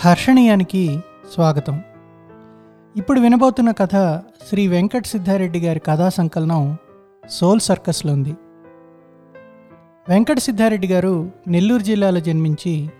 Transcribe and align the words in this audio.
హర్షణీయానికి 0.00 1.00
స్వాగతం. 1.34 1.82
ఇప్పుడు 2.96 3.20
వినబోతున్న 3.20 3.70
కథ 3.70 4.22
శ్రీ 4.48 4.66
వెంకట్ 4.66 5.06
సిద్ధారెడ్డి 5.06 5.60
గారి 5.60 5.80
కథా 5.80 6.08
సంకలనం 6.08 6.76
సోల్ 7.30 7.60
సర్కస్లో 7.60 8.12
ఉంది. 8.12 8.36
వెంకట 10.08 10.38
సిద్ధారెడ్డి 10.38 10.88
గారు 10.88 11.32
నెల్లూరు 11.48 11.82
జిల్లాలో 11.82 12.20
జన్మించి 12.20 12.90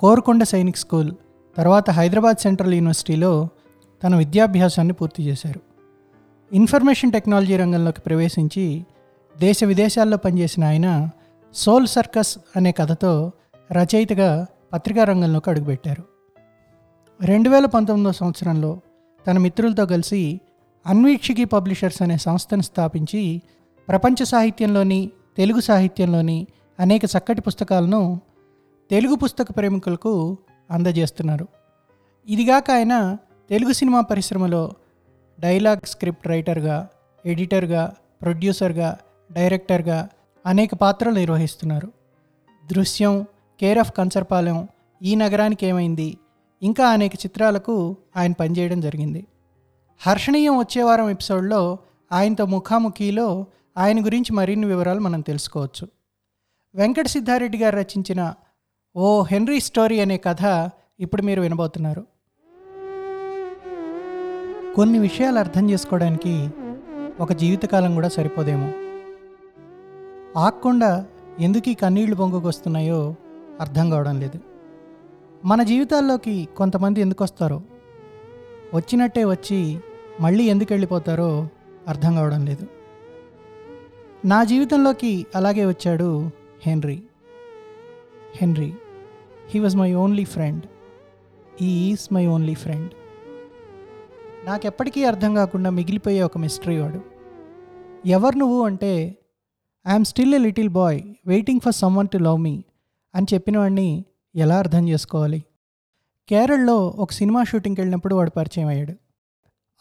కోరుకొండ 0.00 0.42
సైనిక్ 0.42 0.76
స్కూల్ 0.76 1.12
తర్వాత 1.56 1.90
హైదరాబాద్ 1.90 2.36
సెంట్రల్ 2.36 2.74
యూనివర్సిటీలో 2.74 3.48
తన 4.04 4.16
విద్యాభ్యాసాన్ని 4.16 4.94
పూర్తి 4.94 5.22
చేశారు. 5.22 5.60
ఇన్ఫర్మేషన్ 6.52 7.12
టెక్నాలజీ 7.12 7.56
రంగంలోకి 7.56 8.00
ప్రవేశించి 8.00 8.86
దేశ 9.38 9.64
విదేశాల్లో 9.64 10.16
పనిచేసిన 10.16 10.64
ఆయన 10.64 11.10
సోల్ 11.54 11.86
సర్కస్ 11.86 12.38
అనే 12.56 12.72
కథతో 12.72 13.32
రచయితగా 13.72 14.46
పత్రికా 14.72 15.04
రంగంలోకి 15.04 15.50
అడుగుపెట్టారు. 15.50 16.11
రెండు 17.24 17.50
వేల 17.50 17.66
పంతొమ్మిదో 17.66 18.12
సంవత్సరంలో 18.12 18.80
తన 19.26 19.38
మిత్రులతో 19.38 19.86
కలిసి 19.86 20.40
అన్వీక్షికి 20.86 21.44
పబ్లిషర్స్ 21.44 22.02
అనే 22.02 22.16
సంస్థను 22.16 22.62
స్థాపించి 22.62 23.42
ప్రపంచ 23.88 24.24
సాహిత్యంలోని 24.24 25.10
తెలుగు 25.36 25.60
సాహిత్యంలోని 25.60 26.46
అనేక 26.80 27.04
చక్కటి 27.04 27.40
పుస్తకాలను 27.40 28.20
తెలుగు 28.90 29.14
పుస్తక 29.14 29.46
ప్రేమికులకు 29.56 30.38
అందజేస్తున్నారు. 30.70 31.48
ఇదిగాక 32.28 32.70
ఆయన 32.70 33.16
తెలుగు 33.50 33.72
సినిమా 33.72 34.00
పరిశ్రమలో 34.00 34.74
డైలాగ్ 35.40 35.86
స్క్రిప్ట్ 35.86 36.28
రైటర్గా 36.28 36.88
ఎడిటర్గా 37.26 37.94
ప్రొడ్యూసర్గా 38.22 38.98
డైరెక్టర్గా 39.32 40.08
అనేక 40.46 40.74
పాత్రలు 40.74 41.14
నిర్వహిస్తున్నారు. 41.14 41.92
దృశ్యం 42.72 43.26
కేర్ 43.60 43.78
ఆఫ్ 43.78 43.92
కంచర్పాలెం 43.92 44.68
ఈ 45.02 45.14
నగరానికి 45.14 45.66
ఏమైంది? 45.66 46.18
ఇంకా 46.62 46.88
అనేక 46.88 47.14
చిత్రాలకు 47.14 47.96
ఆయన 48.16 48.32
పనిచేయడం 48.32 48.80
జరిగింది. 48.80 49.26
హర్షణీయం 50.06 50.58
వచ్చే 50.58 50.82
వారం 50.82 51.10
ఎపిసోడ్లో 51.10 51.78
ఆయనతో 52.12 52.46
ముఖాముఖిలో 52.46 53.46
ఆయన 53.78 54.04
గురించి 54.04 54.32
మరిన్ని 54.32 54.66
వివరాలు 54.66 55.00
మనం 55.00 55.20
తెలుసుకోవచ్చు. 55.20 55.88
వెంకట 56.74 57.06
సిద్ధారెడ్డి 57.06 57.58
గారు 57.58 57.76
రచించిన 57.76 58.34
ఓ 58.96 59.22
హెన్రీ 59.22 59.60
స్టోరీ 59.60 60.00
అనే 60.00 60.16
కథ 60.16 60.70
ఇప్పుడు 61.00 61.22
మీరు 61.22 61.40
వినబోతున్నారు. 61.40 62.06
కొన్ని 64.74 64.98
విషయాలు 64.98 65.38
అర్థం 65.38 65.70
చేసుకోవడానికి 65.70 66.50
ఒక 67.20 67.32
జీవితకాలం 67.32 67.94
కూడా 67.94 68.08
సరిపోదేమో. 68.08 68.72
ఆకుండా 70.40 71.06
ఎందుకు 71.40 71.68
ఈ 71.68 71.74
కన్నీళ్ళు 71.74 72.16
పొంగుకొస్తున్నాయో 72.16 73.14
అర్థం 73.60 73.90
కావడం 73.90 74.20
లేదు. 74.20 74.51
మన 75.44 75.62
జీవితాల్లోకి 75.62 76.48
కొంతమంది 76.56 77.00
ఎందుకు 77.00 77.24
వస్తారో 77.24 77.62
వచ్చినట్టే 78.74 79.24
వచ్చి 79.24 79.78
మళ్ళీ 80.20 80.44
ఎందుకు 80.44 80.72
వెళ్ళిపోతారో 80.72 81.48
అర్థం 81.88 82.14
కావడం 82.14 82.46
లేదు. 82.46 82.66
నా 84.24 84.44
జీవితంలోకి 84.44 85.26
అలాగే 85.34 85.66
వచ్చాడు 85.66 86.30
Henry. 86.62 87.02
Henry 88.36 88.72
he 89.50 89.60
was 89.60 89.76
my 89.76 89.92
only 89.92 90.24
friend 90.24 90.62
he 91.62 91.90
is 91.90 92.12
my 92.12 92.26
only 92.26 92.54
friend 92.54 92.90
నాకెప్పటికీ 94.44 95.04
అర్థం 95.04 95.34
కాకుండా 95.34 95.70
మిగిలిపోయే 95.70 96.22
ఒక 96.22 96.38
మిస్టరీ 96.38 96.78
వాడు. 96.80 97.00
ఎవరు 98.06 98.36
నువ్వు 98.36 98.64
అంటే 98.66 99.18
I'm 99.88 100.04
still 100.04 100.34
a 100.34 100.38
little 100.38 100.68
boy 100.68 101.02
waiting 101.26 101.60
for 101.60 101.74
someone 101.96 102.08
to 102.08 102.18
love 102.18 102.38
me 102.38 102.64
అని 103.14 103.26
చెప్పిన 103.34 103.58
వాడిని 103.58 104.04
ఎలా 104.34 104.58
అర్థం 104.58 104.88
చేసుకోవాలి? 104.88 105.44
కేరళలో 106.28 106.76
ఒక 106.76 107.12
సినిమా 107.12 107.44
షూటింగ్కి 107.44 107.80
వెళ్ళినప్పుడు 107.80 108.14
వాడు 108.14 108.30
పరిచయం 108.30 108.68
అయ్యాడు. 108.68 108.94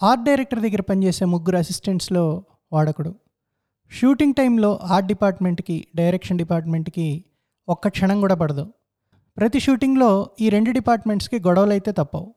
ఆర్ట్ 0.03 0.23
డైరెక్టర్ 0.23 0.59
దగ్గర 0.59 0.81
పనిచేసే 0.81 1.25
ముగ్గురు 1.25 1.57
అసిస్టెంట్స్లో 1.57 2.45
వాడకుడు. 2.73 3.15
షూటింగ్ 3.91 4.33
టైంలో 4.33 4.79
ఆర్ట్ 4.83 5.07
డిపార్ట్మెంట్కి 5.07 5.87
డైరెక్షన్ 5.95 6.37
డిపార్ట్మెంట్కి 6.37 7.25
ఒక్క 7.69 7.87
క్షణం 7.87 8.21
కూడా 8.21 8.35
పడదు. 8.35 8.73
ప్రతి 9.37 9.59
షూటింగ్లో 9.59 10.29
ఈ 10.41 10.49
రెండు 10.49 10.71
డిపార్ట్మెంట్స్కి 10.71 11.39
గొడవలు 11.39 11.71
అయితే 11.71 11.91
తప్పవు. 11.91 12.33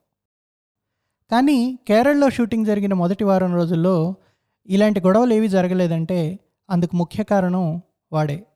కానీ 1.31 1.79
కేరళలో 1.89 2.31
షూటింగ్ 2.31 2.67
జరిగిన 2.67 2.95
మొదటి 2.95 3.25
వారం 3.25 3.55
రోజుల్లో 3.55 4.15
ఇలాంటి 4.69 5.01
గొడవలు 5.01 5.35
ఏవి 5.35 5.49
జరగలేదంటే 5.49 6.39
అందుకు 6.71 6.97
ముఖ్య 6.97 7.25
కారణం 7.25 7.83
వాడే. 8.13 8.47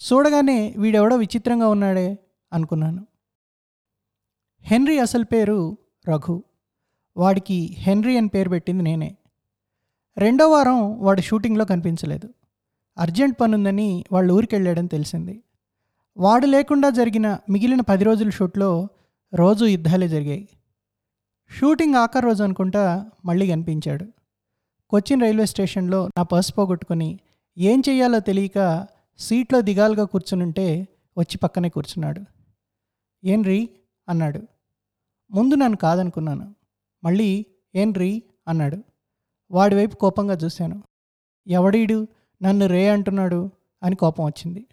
చూడగానే 0.00 0.74
వీడెవడో 0.78 1.16
విచిత్రంగా 1.16 1.68
ఉన్నాడే. 1.68 2.18
అనుకున్నాను. 2.52 3.06
హెన్రీ 4.60 4.98
అసలు 4.98 5.24
పేరు 5.24 5.76
రఘు. 6.08 6.42
వాడికి 7.16 7.76
హెన్రీ 7.78 8.16
అని 8.16 8.28
పేరు 8.28 8.48
పెట్టింది 8.48 8.82
నేనే. 8.82 9.16
రెండో 10.18 10.50
వారం 10.50 11.00
వాడు 11.00 11.20
షూటింగ్లో 11.20 11.64
కనిపించలేదు. 11.64 12.34
అర్జెంట్ 12.98 13.40
పనుందని 13.40 14.04
వాళ్ళ 14.12 14.32
ఊరికి 14.32 14.54
వెళ్ళాడని 14.54 14.88
తెలిసింది. 14.88 15.42
వాడు 16.16 16.46
లేకుండా 16.46 16.90
జరిగిన 16.90 17.38
మిగిలిన 17.50 17.80
పది 17.80 18.04
రోజుల 18.04 18.30
షూట్లో 18.30 18.88
రోజు 19.34 19.64
యుద్ధాలే 19.64 20.08
జరిగాయి. 20.08 20.48
షూటింగ్ 21.50 21.94
ఆఖరి 21.94 22.26
రోజు 22.26 22.44
అనుకుంటా 22.44 23.10
మళ్ళీ 23.24 23.48
కనిపించాడు. 23.48 24.06
కొచ్చిన్ 24.90 25.22
రైల్వే 25.22 25.46
స్టేషన్లో 25.46 26.08
నా 26.08 26.22
పర్స్ 26.22 26.58
పోగొట్టుకుని 26.58 27.18
ఏం 27.58 27.82
చెయ్యాలో 27.88 28.20
తెలియక 28.20 28.86
సీట్లో 29.18 29.60
దిగాలుగా 29.60 30.04
కూర్చునుంటే 30.04 30.88
వచ్చి 31.18 31.38
పక్కనే 31.38 31.68
కూర్చున్నాడు. 31.68 32.33
ఏం 33.24 33.42
రీ 33.42 33.68
అన్నాడు. 34.08 34.40
ముందు 35.30 35.54
నన్ను 35.54 35.76
కాదనుకున్నాను. 35.76 36.54
మళ్ళీ 37.04 37.46
ఏం 37.74 37.92
రీ 37.92 38.22
అన్నాడు. 38.48 38.78
వాడి 39.50 39.74
వైపు 39.74 39.96
కోపంగా 39.96 40.34
చూశాను. 40.34 40.82
ఎవడీడు? 41.46 42.06
నన్ను 42.42 42.66
రే 42.66 42.88
అంటున్నాడు 42.88 43.50
అని 43.82 43.96
కోపం 43.96 44.24
వచ్చింది. 44.24 44.66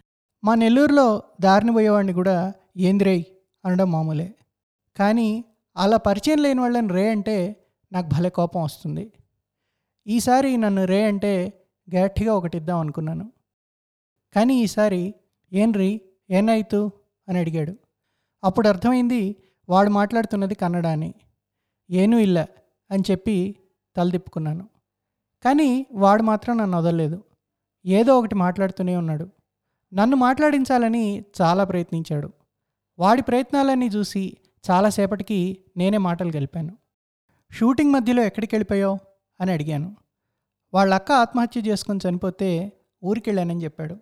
మా 0.44 0.54
నెల్లూరులో 0.54 1.22
దారిని 1.40 1.72
పోయేవాడిని 1.72 2.12
కూడా 2.12 2.52
ఏంది 2.76 3.04
రే 3.04 3.26
అనడం 3.64 3.90
మామూలే. 3.90 4.34
కానీ 4.96 5.44
అలా 5.76 5.96
పరిచయం 5.96 6.38
లేని 6.38 6.60
వాళ్ళని 6.60 6.88
రే 6.88 7.10
అంటే 7.10 7.66
నాకు 7.92 8.06
భలే 8.06 8.28
కోపం 8.28 8.62
వస్తుంది. 8.62 9.12
ఈసారి 10.06 10.56
నన్ను 10.56 10.84
రే 10.84 11.04
అంటే 11.04 11.62
గట్టిగా 11.94 12.34
ఒకటి 12.34 12.58
ఇద్దాం 12.58 12.78
అనుకున్నాను. 12.78 13.32
కానీ 14.34 14.62
ఈసారి 14.62 15.14
ఏం 15.52 15.72
రీ 15.72 16.00
ఏనాయితు 16.30 16.90
అని 17.28 17.38
అడిగాడు. 17.38 17.76
అప్పుడు 18.44 18.68
అర్థమైంది 18.68 19.36
వాడు 19.68 19.90
మాట్లాడుతున్నది 19.90 20.54
కన్నడ 20.54 20.86
అని 20.86 21.14
ఏనూ 21.90 22.18
ఇల్ల 22.18 22.46
అని 22.90 23.02
చెప్పి 23.10 23.56
తలదిప్పుకున్నాను. 23.96 24.68
కానీ 25.44 25.86
వాడు 25.92 26.22
మాత్రం 26.22 26.58
నన్ను 26.58 26.78
వదలలేదు. 26.78 27.24
ఏదో 27.86 28.18
ఒకటి 28.18 28.34
మాట్లాడుతూనే 28.34 28.96
ఉన్నాడు. 28.96 29.28
నన్ను 29.94 30.16
మాట్లాడించాలని 30.16 31.24
చాలా 31.42 31.64
ప్రయత్నించాడు. 31.64 32.32
వాడి 32.98 33.22
ప్రయత్నాలన్నీ 33.22 33.86
చూసి 33.86 34.36
చాలాసేపటికి 34.70 35.64
నేనే 35.76 35.98
మాటలు 35.98 36.28
గెలిపాను. 36.28 36.78
షూటింగ్ 37.52 37.92
మధ్యలో 37.92 38.22
ఎక్కడికి 38.22 38.54
వెళ్ళిపోయావు? 38.54 38.98
అని 39.40 39.52
అడిగాను. 39.52 39.96
వాళ్ళ 40.74 40.94
అక్క 40.94 41.12
ఆత్మహత్య 41.12 41.60
చేసుకొని 41.60 42.00
చనిపోతే 42.08 42.72
ఊరికెళ్ళానని 43.04 43.64
చెప్పాడు. 43.64 43.96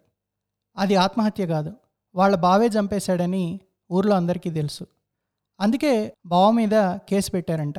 అది 0.77 0.95
ఆత్మహత్య 0.95 1.47
కాదు. 1.47 1.73
వాళ్ళ 2.15 2.37
బావే 2.37 2.67
చంపేశాడని 2.67 3.61
ఊర్లో 3.93 4.17
అందరికీ 4.17 4.51
తెలుసు. 4.51 4.87
అందుకే 5.61 6.13
బావ 6.27 6.51
మీద 6.51 6.97
కేసు 6.97 7.31
పెట్టారంట. 7.31 7.79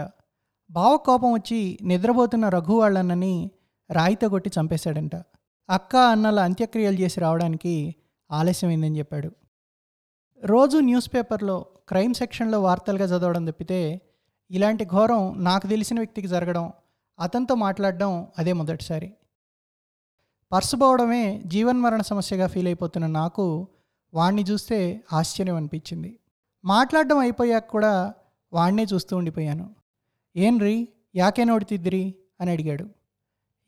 బావ 0.72 0.98
కోపం 0.98 1.34
వచ్చి 1.34 1.78
నిద్రపోతున్న 1.82 2.50
రఘు 2.50 2.74
వాళ్ళన్నని 2.74 3.52
రాయితో 3.92 4.30
కొట్టి 4.30 4.52
చంపేశాడంట. 4.60 5.16
అక్క 5.70 5.96
అన్నల 5.96 6.40
అంత్యక్రియలు 6.40 6.96
చేసి 6.96 7.20
రావడానికి 7.20 7.96
ఆలస్యమైందని 8.32 8.98
చెప్పాడు. 8.98 9.32
రోజు 10.44 10.78
న్యూస్ 10.78 11.10
పేపర్లో 11.14 11.66
క్రైమ్ 11.88 12.14
సెక్షన్లో 12.14 12.62
వార్తలుగా 12.62 13.06
చదవడం 13.06 13.46
తప్పితే 13.46 14.02
ఇలాంటి 14.52 14.85
ఘోరం 14.85 15.44
నాకు 15.44 15.68
తెలిసిన 15.68 16.00
వ్యక్తికి 16.00 16.28
జరగడం 16.28 16.72
అతనితో 17.20 17.56
మాట్లాడడం 17.56 18.28
అదే 18.40 18.53
మొదటిసారి. 18.53 19.14
పర్సు 20.52 20.76
పోవడమే 20.76 21.41
జీవన్మరణ 21.46 22.02
సమస్యగా 22.02 22.47
ఫీల్ 22.47 22.68
అయిపోతున్న 22.68 23.08
నాకు 23.08 23.68
వాణ్ణి 24.13 24.41
చూస్తే 24.41 25.03
ఆశ్చర్యం 25.13 25.55
అనిపించింది. 25.55 26.19
మాట్లాడడం 26.66 27.17
అయిపోయాక 27.17 27.69
కూడా 27.69 28.13
వాణ్ణే 28.53 28.85
చూస్తూ 28.93 29.17
ఉండిపోయాను. 29.17 29.75
ఏం 30.35 30.59
రీ? 30.59 30.87
యాకే 31.16 31.43
నోడితిద్దిరి 31.43 32.16
అని 32.41 32.52
అడిగాడు. 32.52 32.90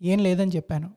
ఏం 0.01 0.19
లేదని 0.19 0.51
చెప్పాను. 0.55 0.91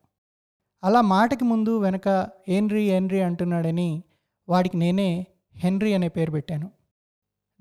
అలా 0.84 1.00
మాటకి 1.00 1.44
ముందు 1.44 1.78
వెనక 1.78 2.28
ఏన్రీ 2.48 2.84
ఏన్రీ 2.84 3.20
అంటున్నాడని 3.20 4.02
వాడికి 4.48 4.76
నేనే 4.76 5.26
హెన్రీ 5.56 5.92
అనే 5.92 6.08
పేరు 6.08 6.30
పెట్టాను. 6.30 6.70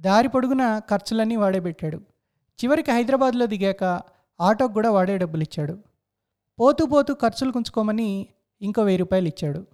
దారి 0.02 0.28
పొడుగున 0.28 0.80
ఖర్చులన్నీ 0.80 1.36
వాడే 1.36 1.60
పెట్టాడు. 1.60 1.98
చివరికి 2.64 2.92
హైదరాబాద్లో 2.92 3.46
దిగాక 3.46 4.02
ఆటోకు 4.42 4.74
కూడా 4.74 4.92
వాడే 4.92 5.18
డబ్బులు 5.18 5.44
ఇచ్చాడు 5.44 5.80
పోతూ 6.60 6.86
పోతూ 6.86 7.14
ఖర్చులు 7.14 7.52
కుంచుకోమని 7.52 8.28
ఇంకో 8.62 8.82
వెయ్యి 8.82 8.98
రూపాయలు 8.98 9.28
ఇచ్చాడు 9.28 9.66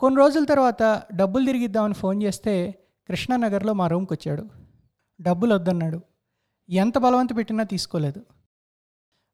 కొన్ని 0.00 0.18
రోజుల 0.18 0.44
తర్వాత 0.44 1.02
డబ్బులు 1.12 1.46
తిరిగిద్దామని 1.46 1.94
ఫోన్ 1.94 2.22
చేస్తే 2.22 2.78
కృష్ణానగర్లో 3.08 3.72
మా 3.72 3.86
రూమ్కి 3.86 4.12
వచ్చాడు. 4.12 4.48
డబ్బులు 5.20 5.54
వద్దన్నాడు. 5.54 6.00
ఎంత 6.70 6.98
బలవంత 6.98 7.36
పెట్టినా 7.36 7.64
తీసుకోలేదు. 7.64 8.26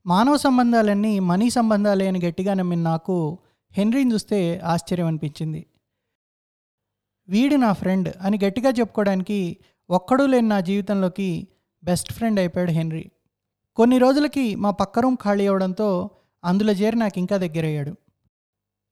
మానవ 0.06 0.36
సంబంధాలన్నీ 0.36 1.18
మనీ 1.18 1.50
సంబంధాలే 1.50 2.08
అని 2.08 2.20
గట్టిగా 2.20 2.54
నమ్మిన 2.54 2.82
నాకు 2.82 3.38
హెన్రీని 3.72 4.12
చూస్తే 4.12 4.58
ఆశ్చర్యం 4.58 5.06
అనిపించింది. 5.06 5.66
వీడు 7.28 7.56
నా 7.56 7.72
ఫ్రెండ్ 7.72 8.12
అని 8.20 8.38
గట్టిగా 8.44 8.70
చెప్పుకోవడానికి 8.70 9.56
ఒక్కడూ 9.90 10.26
లేని 10.26 10.48
నా 10.48 10.60
జీవితంలోకి 10.60 11.48
బెస్ట్ 11.84 12.12
ఫ్రెండ్ 12.12 12.40
అయిపోయాడు 12.40 12.70
హెన్రీ. 12.70 13.10
కొన్ని 13.76 13.98
రోజులకి 13.98 14.54
మా 14.54 14.70
పక్క 14.70 14.98
రూమ్ 14.98 15.16
ఖాళీ 15.16 15.46
అవ్వడంతో 15.46 16.10
అందులో 16.44 16.72
చేరి 16.72 16.96
నాకు 16.96 17.18
ఇంకా 17.18 17.36
దగ్గరయ్యాడు. 17.36 17.96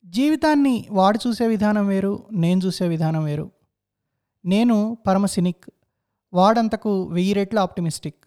జీవితాన్ని 0.05 0.87
వాడు 0.91 1.19
చూసే 1.27 1.47
విధానం 1.47 1.87
వేరు 1.87 2.27
నేను 2.33 2.61
చూసే 2.61 2.89
విధానం 2.89 3.25
వేరు. 3.25 3.51
నేను 4.45 4.97
పరమ 5.07 5.27
సినిక్ 5.27 5.71
వాడంతకు 6.33 7.07
వెయ్యి 7.07 7.33
రెట్లు 7.33 7.61
ఆప్టిమిస్టిక్. 7.61 8.25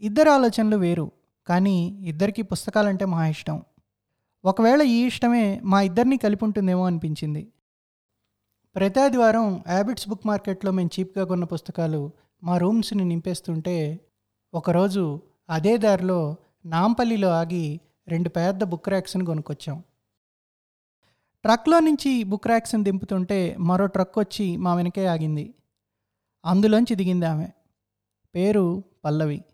ఇద్దరు 0.00 0.30
ఆలోచనలు 0.30 0.76
వేరు 0.76 1.12
కానీ 1.46 1.98
ఇద్దరికీ 2.06 2.42
పుస్తకాలంటే 2.42 3.04
మహా 3.04 3.26
ఇష్టం. 3.26 3.62
ఒకవేళ 4.44 4.82
ఈ 4.82 5.06
ఇష్టమే 5.06 5.60
మా 5.64 5.80
ఇద్దరిని 5.80 6.16
కలిపి 6.16 6.44
ఉంటుందేమో 6.44 6.86
అనిపించింది. 6.86 7.52
ప్రతి 8.76 9.00
ఆదివారం 9.00 9.64
యాబిట్స్ 9.68 10.08
బుక్ 10.08 10.26
మార్కెట్లో 10.26 10.70
మేము 10.70 10.90
చీప్గా 11.00 11.24
కొన్న 11.24 11.44
పుస్తకాలు 11.44 12.10
మా 12.44 12.58
రూమ్స్ని 12.58 13.04
నింపేస్తుంటే 13.04 14.00
ఒకరోజు 14.54 15.20
అదే 15.50 15.76
దారిలో 15.76 16.36
నాంపల్లిలో 16.66 17.28
ఆగి 17.28 17.80
రెండు 18.08 18.28
పెద్ద 18.28 18.64
బుక్ 18.64 18.88
ర్యాక్స్ని 18.88 19.24
కొనుక్కొచ్చాం. 19.24 19.84
ట్రక్లో 21.44 21.80
నుంచి 21.80 22.24
బుక్ 22.24 22.46
ర్యాక్స్ని 22.46 22.84
దింపుతుంటే 22.84 23.56
మరో 23.60 23.86
ట్రక్ 23.86 24.18
వచ్చి 24.18 24.56
మా 24.56 24.74
వెనకే 24.74 25.06
ఆగింది. 25.06 25.54
అందులోంచి 26.44 26.94
దిగింది 26.94 27.26
ఆమె. 27.26 27.48
పేరు 28.34 28.84
పల్లవి. 29.04 29.44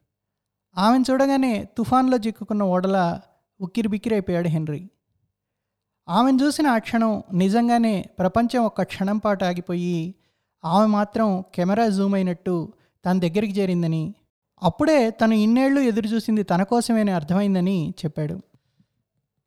ఆమెను 0.77 1.05
చూడగానే 1.11 1.65
తుఫాన్లో 1.65 2.19
చిక్కుకున్న 2.19 2.63
ఓడల 2.63 3.21
ఉక్కిరి 3.61 3.89
బిక్కిరైపోయాడు 3.89 4.49
హెన్రీ. 4.49 4.89
ఆమెను 6.09 6.43
చూసిన 6.43 6.67
ఆ 6.67 6.79
క్షణం 6.79 7.23
నిజంగానే 7.35 8.05
ప్రపంచం 8.19 8.65
ఒక్క 8.65 8.83
క్షణం 8.83 9.19
పాటు 9.19 9.45
ఆగిపోయి 9.45 10.15
ఆమె 10.65 10.87
మాత్రం 10.87 11.45
కెమెరా 11.55 11.89
జూమ్ 11.89 12.15
అయినట్టు 12.15 12.73
తన 13.05 13.19
దగ్గరికి 13.19 13.53
చేరిందని 13.61 14.15
అప్పుడే 14.63 15.11
తను 15.11 15.35
ఇన్నేళ్ళు 15.35 15.81
ఎదురు 15.81 16.07
చూసింది 16.07 16.43
తన 16.43 16.63
కోసమేని 16.63 17.11
అర్థమైందని 17.11 17.95
చెప్పాడు. 18.05 18.43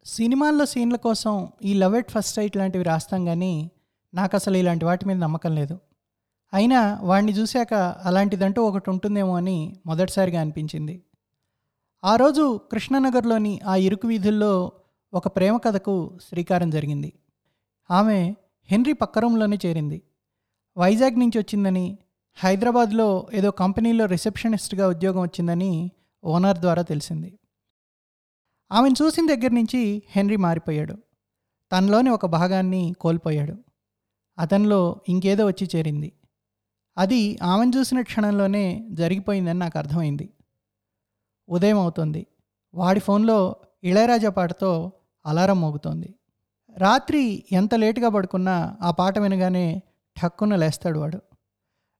సినిమాల్లో 0.05 0.65
సీన్ల 0.65 0.95
కోసం 0.95 1.47
ఈ 1.63 1.73
లవ్ 1.73 1.95
ఎట్ 1.95 2.11
ఫస్ట్ 2.11 2.35
సైట్ 2.35 2.57
లాంటివి 2.57 2.83
రాస్తాం 2.83 3.25
కానీ 3.25 3.71
నాకు 4.13 4.35
అసలు 4.35 4.57
ఇలాంటి 4.57 4.85
వాటి 4.85 5.07
మీద 5.07 5.17
నమ్మకం 5.17 5.55
లేదు. 5.55 5.79
అయినా 6.53 6.99
వాడిని 7.01 7.31
చూశాక 7.31 7.73
అలాంటిదంటూ 7.73 8.63
ఒకటి 8.63 8.89
ఉంటుందేమో 8.89 9.35
అని 9.35 9.79
మొదటిసారిగా 9.85 10.41
అనిపించింది. 10.41 11.03
ఆ 12.03 12.15
రోజు 12.15 12.59
కృష్ణనగర్లోని 12.71 13.59
ఆ 13.67 13.75
ఇరుకు 13.75 14.07
వీధుల్లో 14.07 14.71
ఒక 15.13 15.27
ప్రేమ 15.27 15.57
కథకు 15.57 16.19
శ్రీకారం 16.29 16.69
జరిగింది. 16.69 17.13
ఆమె 17.91 18.35
హెన్రీ 18.71 18.93
పక్క 18.93 19.19
రూమ్లోనే 19.19 19.59
చేరింది. 19.65 20.01
వైజాగ్ 20.77 21.19
నుంచి 21.19 21.39
వచ్చిందని 21.39 21.97
హైదరాబాద్లో 22.35 23.27
ఏదో 23.33 23.51
కంపెనీలో 23.51 24.05
రిసెప్షనిస్ట్గా 24.05 24.87
ఉద్యోగం 24.87 25.21
వచ్చిందని 25.21 25.91
ఓనర్ 26.23 26.57
ద్వారా 26.57 26.81
తెలిసింది. 26.81 27.38
ఆమెను 28.71 28.95
చూసిన 29.03 29.27
దగ్గర 29.33 29.51
నుంచి 29.51 30.03
హెన్రీ 30.09 30.35
మారిపోయాడు. 30.35 30.93
తనలోని 31.71 32.09
ఒక 32.09 32.25
భాగాన్ని 32.25 32.93
కోల్పోయాడు. 32.99 33.55
అతనిలో 34.39 35.01
ఇంకేదో 35.09 35.47
వచ్చి 35.47 35.69
చేరింది. 35.75 36.11
అది 36.97 37.39
ఆమెను 37.43 37.71
చూసిన 37.77 38.01
క్షణంలోనే 38.01 38.87
జరిగిపోయిందని 38.91 39.59
నాకు 39.59 39.77
అర్థమైంది. 39.77 40.29
ఉదయం 41.49 41.79
అవుతుంది. 41.79 42.27
వాడి 42.73 42.99
ఫోన్లో 42.99 43.55
ఇళయరాజా 43.83 44.29
పాటతో 44.29 44.91
అలారం 45.25 45.61
మోగుతోంది. 45.61 46.15
రాత్రి 46.77 47.43
ఎంత 47.51 47.75
లేటుగా 47.75 48.09
పడుకున్నా 48.09 48.77
ఆ 48.81 48.91
పాట 48.91 49.19
వినగానే 49.19 49.81
ఠక్కున 50.21 50.55
లేస్తాడు 50.55 50.99
వాడు. 50.99 51.21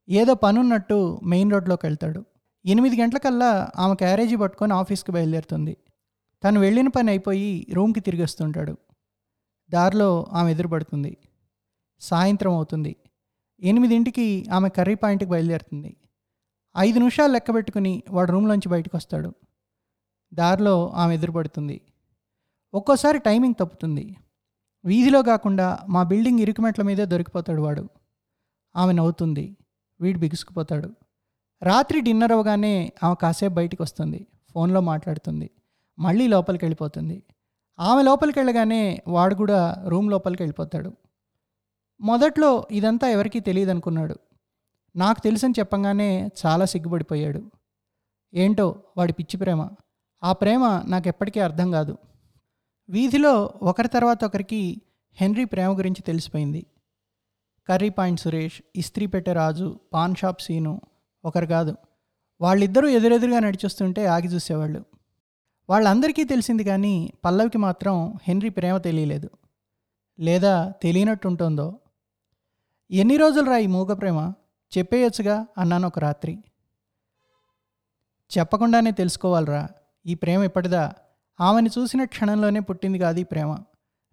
ఏదో 0.10 0.34
పనున్నట్టు 0.34 1.20
మెయిన్ 1.24 1.52
రోడ్లోకి 1.52 1.86
వెళ్తాడు. 1.86 2.26
ఎనిమిది 2.66 3.02
గంటలకల్లా 3.02 3.70
ఆమె 3.78 3.96
క్యారేజీ 3.96 4.36
పట్టుకొని 4.36 4.74
ఆఫీస్కి 4.74 5.12
బయలుదేరుతుంది. 5.12 5.78
తను 6.44 6.60
వెళ్ళిన 6.60 6.88
పని 6.88 7.10
అయిపోయి 7.10 7.68
రూమ్కి 7.74 8.00
తిరిగి 8.00 8.24
వస్తుంటాడు 8.24 8.78
దారిలో 9.72 10.28
ఆమె 10.32 10.52
ఎదురుపడుతుంది. 10.52 11.18
సాయంత్రం 12.00 12.54
అవుతుంది. 12.54 12.96
ఎనిమిదింటికి 13.60 14.46
ఆమె 14.54 14.70
కర్రీ 14.70 14.96
పాయింట్కి 14.96 15.30
బయలుదేరుతుంది. 15.30 15.98
ఐదు 16.78 17.00
నిమిషాలు 17.00 17.32
లెక్క 17.32 17.54
పెట్టుకుని 17.54 18.04
వాడు 18.10 18.32
రూమ్లోంచి 18.32 18.70
బయటకు 18.70 18.98
వస్తాడు. 18.98 19.34
దారిలో 20.34 20.90
ఆమె 20.90 21.16
ఎదురుపడుతుంది. 21.16 21.82
ఒక్కోసారి 22.74 23.20
టైమింగ్ 23.20 23.54
తప్పుతుంది. 23.60 24.16
వీధిలో 24.86 25.24
కాకుండా 25.24 25.80
మా 25.90 26.04
బిల్డింగ్ 26.04 26.40
ఇరుకుమెట్ల 26.40 26.84
మీదే 26.84 27.06
దొరికిపోతాడు 27.06 27.62
వాడు. 27.62 27.90
ఆమె 28.76 28.94
నవ్వుతుంది. 28.94 29.58
వీడు 30.02 30.20
బిగుసుకుపోతాడు. 30.20 30.96
రాత్రి 31.64 32.02
డిన్నర్ 32.02 32.32
అవగానే 32.32 32.94
ఆమె 33.04 33.16
కాసేపు 33.22 33.54
బయటకు 33.54 33.84
వస్తుంది. 33.84 34.28
ఫోన్లో 34.50 34.82
మాట్లాడుతుంది. 34.82 35.50
మళ్ళీ 36.00 36.28
లోపలికి 36.28 36.66
వెళ్ళిపోతుంది 36.66 37.24
ఆమె 37.80 38.04
లోపలికి 38.04 38.40
వెళ్ళగానే 38.40 39.02
వాడు 39.08 39.36
కూడా 39.36 39.86
రూమ్ 39.88 40.12
లోపలికి 40.12 40.44
వెళ్ళిపోతాడు 40.44 40.94
మొదట్లో 42.02 42.68
ఇదంతా 42.72 43.08
ఎవరికీ 43.08 43.40
తెలియదు 43.40 43.70
అనుకున్నాడు 43.70 44.16
నాకు 44.96 45.22
తెలుసని 45.22 45.54
చెప్పంగానే 45.60 46.30
చాలా 46.46 46.66
సిగ్గుపడిపోయాడు. 46.66 47.52
ఏంటో 48.34 48.84
వాడి 48.98 49.14
పిచ్చి 49.14 49.38
ప్రేమ. 49.38 49.70
ఆ 50.24 50.34
ప్రేమ 50.34 50.84
నాకు 50.88 51.08
ఎప్పటికీ 51.08 51.40
అర్థం 51.40 51.72
కాదు. 51.72 51.98
వీధిలో 52.90 53.54
ఒకరి 53.62 53.88
తర్వాత 53.88 54.26
ఒకరికి 54.26 54.82
హెన్రీ 55.14 55.46
ప్రేమ 55.46 55.78
గురించి 55.78 56.02
తెలిసిపోయింది. 56.02 56.66
కర్రీ 57.70 57.90
పాయింట్ 57.90 58.22
సురేష్ 58.22 58.62
ఇస్త్రీ 58.76 59.06
పెట్టే 59.06 59.34
రాజు 59.34 59.80
పాన్ 59.94 60.16
షాప్ 60.16 60.42
సీను 60.42 60.82
ఒకరు 61.26 61.46
కాదు. 61.46 61.76
వాళ్ళిద్దరూ 62.42 62.88
ఎదురెదురుగా 62.88 63.40
నడిచొస్తుంటే 63.40 64.06
ఆగి 64.06 64.28
చూసేవాళ్ళు. 64.28 64.86
వాళ్ళందరికీ 65.70 66.24
తెలిసింది 66.24 66.64
కానీ 66.64 67.14
పల్లవికి 67.26 67.58
మాత్రం 67.58 68.14
హెన్రీ 68.24 68.50
ప్రేమ 68.50 68.78
తెలియలేదు. 68.78 69.30
లేదా 70.20 70.70
తెలియనట్టుంటుందో? 70.70 71.80
ఎన్ని 72.92 73.18
రోజులు 73.18 73.46
రా 73.46 73.58
ఈ 73.58 73.68
మూగ 73.68 73.94
ప్రేమ? 73.94 74.34
చెప్పేయొచ్చుగా 74.78 75.48
అన్నాను 75.58 75.88
ఒక 75.88 76.00
రాత్రి. 76.00 76.44
చెప్పకుండానే 78.38 78.92
తెలుసుకోవాలిరా 78.92 79.70
ఈ 80.06 80.16
ప్రేమ 80.16 80.44
ఇప్పటిదా? 80.44 80.94
ఆమెను 81.42 81.68
చూసిన 81.68 82.04
క్షణంలోనే 82.04 82.60
పుట్టింది 82.60 83.00
కాదు 83.00 83.20
ఈ 83.20 83.24
ప్రేమ. 83.24 83.58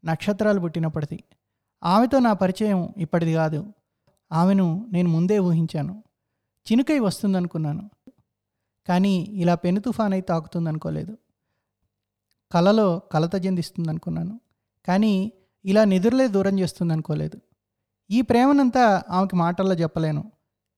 నక్షత్రాలు 0.05 0.61
పుట్టినప్పటిది. 0.61 1.25
ఆమెతో 1.85 2.19
నా 2.19 2.33
పరిచయం 2.33 2.95
ఇప్పటిది 2.97 3.35
కాదు. 3.35 3.73
ఆమెను 4.33 4.87
నేను 4.93 5.09
ముందే 5.09 5.39
ఊహించాను. 5.39 6.05
చినుకై 6.73 6.99
వస్తుందనుకున్నాను. 6.99 7.91
కానీ 8.89 9.17
ఇలా 9.17 9.55
పెను 9.55 9.81
తుఫాన్ 9.81 10.13
అయి 10.13 10.23
తాకుతుందనుకోలేదు. 10.23 11.19
కలలో 12.53 12.99
కలత 12.99 13.47
చెందిస్తుందనుకున్నాను. 13.47 14.41
కానీ 14.87 15.33
ఇలా 15.65 15.85
నిద్రలే 15.85 16.29
దూరం 16.29 16.61
చేస్తుందనుకోలేదు. 16.61 17.41
ఈ 18.11 18.23
ప్రేమనంతా 18.23 19.03
ఆమెకి 19.11 19.37
మాటల్లో 19.37 19.75
చెప్పలేను. 19.75 20.33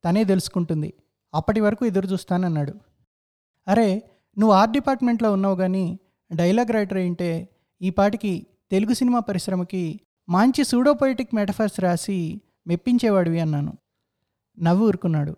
తనే 0.04 0.25
తెలుసుకుంటుంది. 0.25 0.94
అప్పటి 1.34 1.60
వరకు 1.60 1.87
ఎదురు 1.87 2.06
చూస్తానన్నాడు. 2.06 2.75
అరే 3.68 4.10
నువ్వు 4.38 4.56
ఆర్ట్ 4.56 4.72
డిపార్ట్మెంట్లో 4.72 5.32
ఉన్నావు 5.32 5.56
కానీ 5.56 5.98
డైలాగ్ 6.34 6.72
రైటర్ 6.72 6.98
అయింటే 6.98 7.48
ఈ 7.82 7.90
పాటికి 7.90 8.46
తెలుగు 8.70 8.94
సినిమా 8.94 9.18
పరిశ్రమకి 9.18 10.00
మంచి 10.28 10.64
సూడోపోయిటిక్ 10.64 11.34
మెటఫర్స్ 11.34 11.80
రాసి 11.80 12.40
మెప్పించేవాడివి 12.66 13.40
అన్నాను. 13.40 13.78
నవ్వు 14.58 14.87
ఊరుకున్నాడు. 14.87 15.37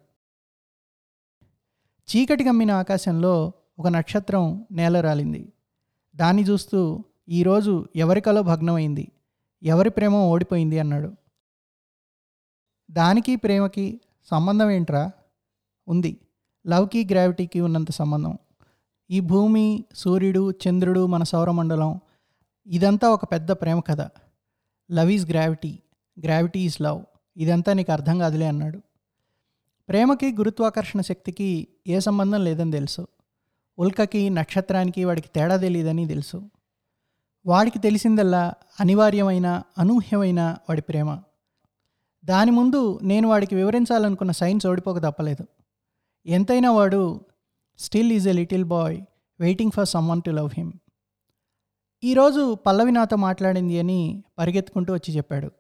చీకటి 2.11 2.45
గమ్మిన 2.45 2.71
ఆకాశంలో 2.71 3.53
ఒక 3.79 3.89
నక్షత్రం 3.89 4.67
నేల 4.73 5.01
రాలింది. 5.01 5.53
దాన్ని 6.21 6.43
చూస్తూ 6.43 7.05
ఈరోజు 7.29 7.89
ఎవరికలో 7.97 8.43
భగ్నమైంది? 8.43 9.13
ఎవరి 9.63 9.91
ప్రేమ 9.91 10.15
ఓడిపోయింది? 10.15 10.79
అన్నాడు. 10.79 11.13
దానికి 12.91 13.37
ప్రేమకి 13.37 14.01
సంబంధం 14.25 14.71
ఏంట్రా 14.71 15.11
ఉంది. 15.89 16.17
లవ్కి 16.67 17.09
గ్రావిటీకి 17.13 17.61
ఉన్నంత 17.61 17.91
సంబంధం. 17.91 18.39
ఈ 19.11 19.21
భూమి 19.21 19.85
సూర్యుడు 19.95 20.51
చంద్రుడు 20.51 21.07
మన 21.07 21.23
సౌరమండలం 21.23 22.01
ఇదంతా 22.67 23.09
ఒక 23.09 23.25
పెద్ద 23.25 23.51
ప్రేమ 23.51 23.81
కథ. 23.81 24.01
Love 24.93 25.11
is 25.11 25.31
gravity. 25.31 25.79
Gravity 26.25 26.61
is 26.61 26.83
love. 26.83 27.03
ఇదంతా 27.37 27.73
నీకు 27.73 27.93
అర్థం 27.93 28.19
కాదులే 28.19 28.47
అన్నాడు. 28.47 28.81
ప్రేమకి 29.89 30.33
గురుత్వాకర్షణ 30.33 31.01
శక్తికి 31.01 31.69
ఏ 31.87 32.01
సంబంధం 32.01 32.45
లేదని 32.45 32.71
తెలుసు. 32.71 33.09
ఉల్కకి 33.81 34.31
నక్షత్రానికి 34.31 35.05
వాడికి 35.05 35.29
తేడా 35.35 35.57
తెలియదని 35.57 36.09
తెలుసు. 36.09 36.51
వాడికి 37.47 37.79
తెలిసిందల్లా 37.79 38.55
అనివార్యమైన 38.81 39.63
అనూహ్యమైన 39.79 40.57
వాడి 40.69 40.81
ప్రేమ. 40.81 41.23
దాని 42.25 42.51
ముందు 42.51 42.99
నేను 43.03 43.29
వాడికి 43.29 43.55
వివరించాలనుకున్న 43.55 44.31
సైన్స్ 44.31 44.67
ఓడిపోక 44.67 44.99
తప్పలేదు. 44.99 45.47
ఎంతైనా 46.27 46.71
వాడు 46.71 47.21
still 47.79 48.13
is 48.13 48.29
a 48.29 48.33
little 48.33 48.65
boy 48.65 49.03
waiting 49.41 49.71
for 49.71 49.89
someone 49.89 50.23
to 50.23 50.31
love 50.31 50.51
him. 50.57 50.73
ఈరోజు 52.05 52.55
పల్లవి 52.55 52.93
నాతో 52.93 53.17
మాట్లాడింది 53.17 53.79
అని 53.79 54.25
పరిగెత్తుకుంటూ 54.39 54.95
వచ్చి 54.95 55.17
చెప్పాడు. 55.17 55.51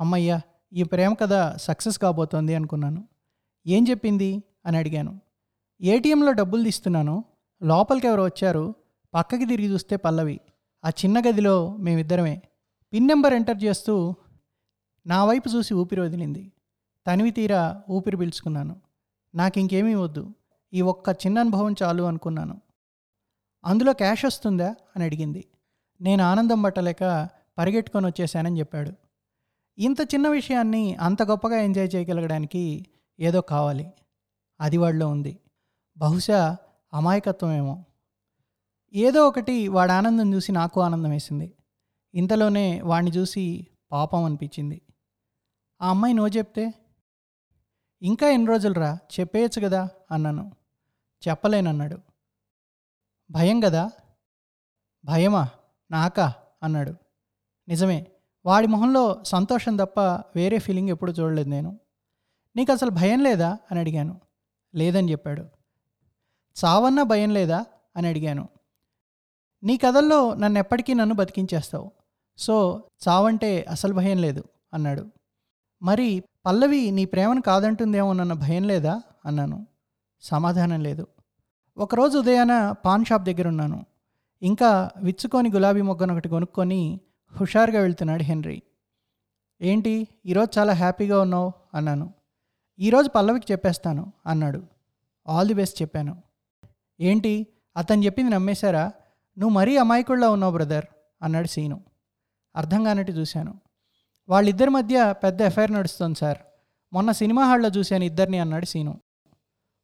అమ్మయ్య 0.00 0.40
ఈ 0.72 0.82
ప్రేమ 0.82 1.14
కథ 1.14 1.56
సక్సెస్ 1.56 1.98
కాబోతోంది 1.98 2.54
అనుకున్నాను. 2.54 3.08
ఏం 3.66 3.86
చెప్పింది? 3.90 4.42
అని 4.66 4.76
అడిగాను. 4.76 5.20
ఏటీఎంలో 5.80 6.32
డబ్బులు 6.32 6.64
తీస్తున్నాను. 6.64 7.24
లోపలికి 7.62 8.06
ఎవరో 8.06 8.24
వచ్చారు. 8.24 8.74
పక్కకి 9.14 9.46
తిరిగి 9.46 9.72
చూస్తే 9.72 9.96
పల్లవి. 9.96 10.40
ఆ 10.84 10.88
చిన్న 10.88 11.20
గదిలో 11.20 11.76
మేమిద్దరమే. 11.76 12.42
పిన్ 12.92 13.08
నెంబర్ 13.08 13.34
ఎంటర్ 13.34 13.64
చేస్తూ 13.64 14.14
నా 15.06 15.24
వైపు 15.24 15.48
చూసి 15.48 15.74
ఊపిరి 15.74 16.00
వదిలింది. 16.00 16.52
తనివి 17.06 17.30
తీరా 17.30 17.82
ఊపిరి 17.90 18.16
పీల్చుకున్నాను. 18.16 18.80
నాకు 19.34 19.58
ఇంకేమీ 19.58 19.94
వద్దు. 19.94 20.34
ఈ 20.72 20.80
ఒక్క 20.80 21.08
చిన్న 21.08 21.38
అనుభవం 21.38 21.74
చాలు 21.82 22.02
అనుకున్నాను. 22.02 22.60
అందులో 23.64 23.92
క్యాష్ 23.92 24.24
వస్తుందా? 24.24 24.74
అని 24.96 25.04
అడిగింది. 25.04 25.44
నేను 26.00 26.24
ఆనందం 26.24 26.62
పట్టలేక 26.62 27.28
పరిగెట్టుకొని 27.58 28.06
వచ్చేసానని 28.06 28.58
చెప్పాడు. 28.58 28.92
ఇంత 29.78 30.00
చిన్న 30.00 30.28
విషయాన్ని 30.28 30.94
అంత 30.94 31.22
గొప్పగా 31.22 31.56
ఎంజాయ్ 31.56 31.90
చేయగలగడానికి 31.94 32.86
ఏదో 33.20 33.40
కావాలి. 33.40 33.92
అది 34.60 34.76
వాళ్ళలో 34.76 35.08
ఉంది. 35.08 35.38
బహుశా 35.98 36.56
అమాయకత్వమేమో. 36.94 37.84
ఏదో 38.92 39.28
ఒకటి 39.28 39.68
వాడి 39.68 39.92
ఆనందం 39.92 40.34
చూసి 40.34 40.52
నాకు 40.52 40.80
ఆనందం 40.80 41.10
వేసింది. 41.10 41.54
ఇంతలోనే 42.14 42.80
వాడిని 42.80 43.10
చూసి 43.10 43.66
పాపం 43.92 44.24
అనిపించింది. 44.24 44.82
ఆ 45.82 45.90
అమ్మాయి 45.90 46.14
నో 46.14 46.28
చెప్తే? 46.28 46.74
ఇంకా 48.02 48.28
ఎన్ని 48.28 48.48
రోజులు 48.48 48.74
రా 48.74 48.98
చెప్పేయచ్చు 49.20 49.62
కదా 49.64 49.88
అన్నాను. 50.10 50.52
చెప్పలేనన్నాడు. 51.28 51.98
భయం 53.30 53.60
కదా? 53.60 53.90
భయమా? 55.04 55.48
నాకా? 55.90 56.34
అన్నాడు. 56.62 56.94
నిజమే. 57.68 58.06
వాడి 58.46 58.66
మొహంలో 58.66 59.24
సంతోషం 59.24 59.76
తప్ప 59.76 60.00
వేరే 60.36 60.58
ఫీలింగ్ 60.58 60.88
ఎప్పుడు 60.88 61.12
చూడలేదు 61.12 61.48
నేను. 61.48 61.80
నీకు 62.56 62.72
అసలు 62.72 62.90
భయం 62.90 63.22
లేదా? 63.22 63.58
అని 63.70 63.80
అడిగాను. 63.80 64.20
లేదని 64.74 65.10
చెప్పాడు. 65.10 65.48
చావన్నా 66.64 67.02
భయం 67.02 67.30
లేదా? 67.30 67.64
అని 67.96 68.08
అడిగాను. 68.08 68.48
నీ 69.62 69.76
కథల్లో 69.76 70.34
నన్ను 70.34 70.58
ఎప్పటికీ 70.58 70.94
నన్ను 70.94 71.14
బతికించేస్తావు. 71.14 71.90
సో 72.38 72.82
చావంటే 73.08 73.62
అసలు 73.62 73.94
భయం 73.94 74.18
లేదు 74.18 74.44
అన్నాడు. 74.74 75.06
మరి 75.82 76.22
పల్లవి 76.46 76.90
నీ 76.90 77.04
ప్రేమను 77.04 77.42
కాదంటుందేమోనన్న 77.42 78.32
భయం 78.32 78.64
లేదా? 78.64 79.02
అన్నాను. 79.26 79.66
సమాధానం 80.20 80.80
లేదు. 80.80 81.06
ఒకరోజు 81.76 82.18
ఉదయాన 82.18 82.72
పాన్ 82.72 83.04
షాప్ 83.04 83.22
దగ్గర 83.22 83.48
ఉన్నాను 83.48 83.86
ఇంకా 84.42 84.90
విచ్చుకొని 84.96 85.50
గులాబీ 85.50 85.82
మొగ్గను 85.82 86.12
ఒకటి 86.12 86.28
కొనుక్కొని 86.28 87.00
హుషారుగా 87.40 87.80
వెళ్తున్నాడు 87.80 88.22
హెన్రీ. 88.22 88.62
ఏంటి? 89.60 90.08
ఈరోజు 90.26 90.58
చాలా 90.58 90.72
హ్యాపీగా 90.72 91.20
ఉన్నావు 91.20 91.52
అన్నాను. 91.74 92.12
ఈరోజు 92.78 93.08
పల్లవికి 93.08 93.52
చెప్పేస్తాను 93.52 94.12
అన్నాడు. 94.26 94.62
ఆల్ 95.28 95.48
ది 95.48 95.54
బెస్ట్ 95.54 95.82
చెప్పాను. 95.82 96.31
ఏంటి? 97.00 97.46
అతను 97.76 98.04
చెప్పింది 98.04 98.30
నమ్మేశారా? 98.30 98.92
నువ్వు 99.38 99.54
మరీ 99.54 99.76
అమాయకుడిలా 99.76 100.30
ఉన్నావు 100.30 100.52
బ్రదర్ 100.52 100.84
అన్నాడు 101.22 101.46
సీను. 101.46 101.80
అర్థం 102.56 102.84
కానట్టు 102.84 103.12
చూశాను. 103.12 103.60
వాళ్ళిద్దరి 104.28 104.70
మధ్య 104.70 105.14
పెద్ద 105.22 105.42
ఎఫ్ఐఆర్ 105.42 105.72
నడుస్తుంది 105.72 106.18
సార్. 106.18 106.38
మొన్న 106.92 107.12
సినిమా 107.12 107.44
హాల్లో 107.44 107.68
చూశాను 107.68 108.04
ఇద్దరిని 108.04 108.38
అన్నాడు 108.38 108.64
సీను. 108.64 109.00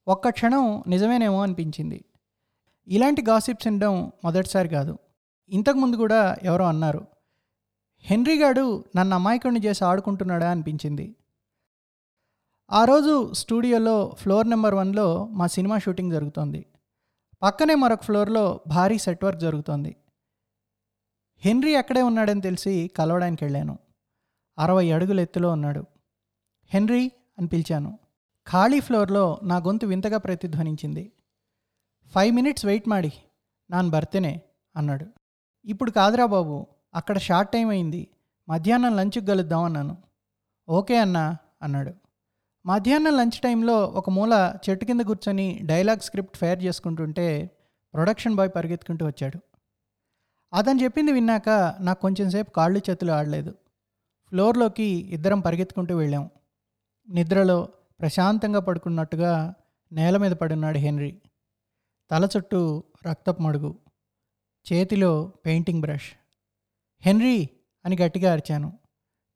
ఒక్క 0.08 0.28
క్షణం 0.28 0.84
నిజమేనేమో 0.88 1.42
అనిపించింది. 1.42 2.04
ఇలాంటి 2.88 3.22
గాసిప్స్ 3.22 3.68
వినడం 3.68 4.12
మొదటిసారి 4.24 4.68
కాదు. 4.68 4.98
ఇంతకుముందు 5.48 5.96
కూడా 5.96 6.36
ఎవరో 6.42 6.64
అన్నారు. 6.64 7.06
హెన్రీ 8.00 8.38
గాడు 8.38 8.84
నన్ను 8.96 9.14
అమాయకుడిని 9.14 9.60
చేసి 9.66 9.84
ఆడుకుంటున్నాడా 9.84 10.50
అనిపించింది. 10.50 11.16
ఆ 12.70 12.84
రోజు 12.84 13.32
స్టూడియోలో 13.32 14.14
ఫ్లోర్ 14.18 14.50
నెంబర్ 14.50 14.74
వన్లో 14.74 15.26
మా 15.26 15.46
సినిమా 15.46 15.78
షూటింగ్ 15.78 16.12
జరుగుతోంది. 16.12 16.66
పక్కనే 17.42 17.74
మరొక 17.74 18.02
ఫ్లోర్లో 18.02 18.60
భారీ 18.66 18.98
సెట్ 18.98 19.24
వర్క్ 19.24 19.40
జరుగుతోంది. 19.40 19.96
హెన్రీ 21.38 21.74
అక్కడే 21.74 22.02
ఉన్నాడని 22.02 22.40
తెలిసి 22.40 22.90
కలవడానికి 22.96 23.44
వెళ్ళాను. 23.44 23.78
అరవై 24.58 24.90
అడుగుల 24.90 25.20
ఎత్తులో 25.20 25.50
ఉన్నాడు. 25.50 25.84
హెన్రీ 26.66 27.12
అని 27.38 27.48
పిలిచాను. 27.48 27.98
ఖాళీ 28.48 28.80
ఫ్లోర్లో 28.80 29.40
నా 29.42 29.56
గొంతు 29.56 29.86
వింతగా 29.86 30.18
ప్రతిధ్వనించింది. 30.18 31.12
ఫైవ్ 32.08 32.34
మినిట్స్ 32.34 32.66
వెయిట్ 32.66 32.88
మాడి 32.88 33.12
నాన్ 33.70 33.90
బర్తేనే 33.90 34.42
అన్నాడు. 34.76 35.06
ఇప్పుడు 35.64 35.90
కాదురా 35.90 36.26
బాబు 36.26 36.66
అక్కడ 36.94 37.18
షార్ట్ 37.18 37.52
టైం 37.52 37.68
అయింది. 37.68 38.08
మధ్యాహ్నం 38.48 38.96
లంచ్కి 38.96 39.26
కలుద్దాం 39.26 39.62
అన్నాను. 39.64 40.02
ఓకే 40.68 40.98
అన్నా 40.98 41.36
అన్నాడు. 41.62 41.94
మధ్యాహ్నం 42.68 43.16
లంచ్ 43.16 43.40
టైంలో 43.40 43.84
ఒక 43.84 44.10
మూల 44.10 44.54
చెట్టు 44.70 44.84
కింద 44.84 45.00
కూర్చొని 45.00 45.60
డైలాగ్ 45.62 46.00
స్క్రిప్ట్ 46.00 46.36
ఫేర్ 46.36 46.64
చేసుకుంటుంటే 46.64 47.50
ప్రొడక్షన్ 47.94 48.34
బాయ్ 48.34 48.50
పరిగెత్తుకుంటూ 48.56 49.06
వచ్చాడు. 49.06 49.38
అతను 50.54 50.82
చెప్పింది 50.82 51.12
విన్నాక 51.12 51.76
నాకు 51.80 52.00
కొంచెం 52.00 52.30
సేపు 52.30 52.50
కాళ్ళు 52.50 52.80
చేతులు 52.90 53.12
ఆడలేదు. 53.12 53.50
ఫ్లోర్లోకి 54.28 54.84
ఇద్దరం 54.84 55.40
పరిగెత్తుకుంటూ 55.40 55.96
వెళ్ళాం. 55.96 56.30
నిద్రలో 57.08 57.68
ప్రశాంతంగా 58.00 58.60
పడుకున్నట్టుగా 58.60 59.54
నేల 59.92 60.16
మీద 60.16 60.32
పడున్నాడు 60.32 60.78
హెన్రీ. 60.78 61.20
తల 62.10 62.28
చుట్టూ 62.36 62.84
రక్తపు 63.06 63.42
మడుగు. 63.42 63.78
చేతిలో 64.72 65.32
పెయింటింగ్ 65.46 65.80
బ్రష్. 65.80 66.12
హెన్రీ 67.00 67.48
అని 67.84 67.96
గట్టిగా 67.96 68.32
అరిచాను. 68.32 68.78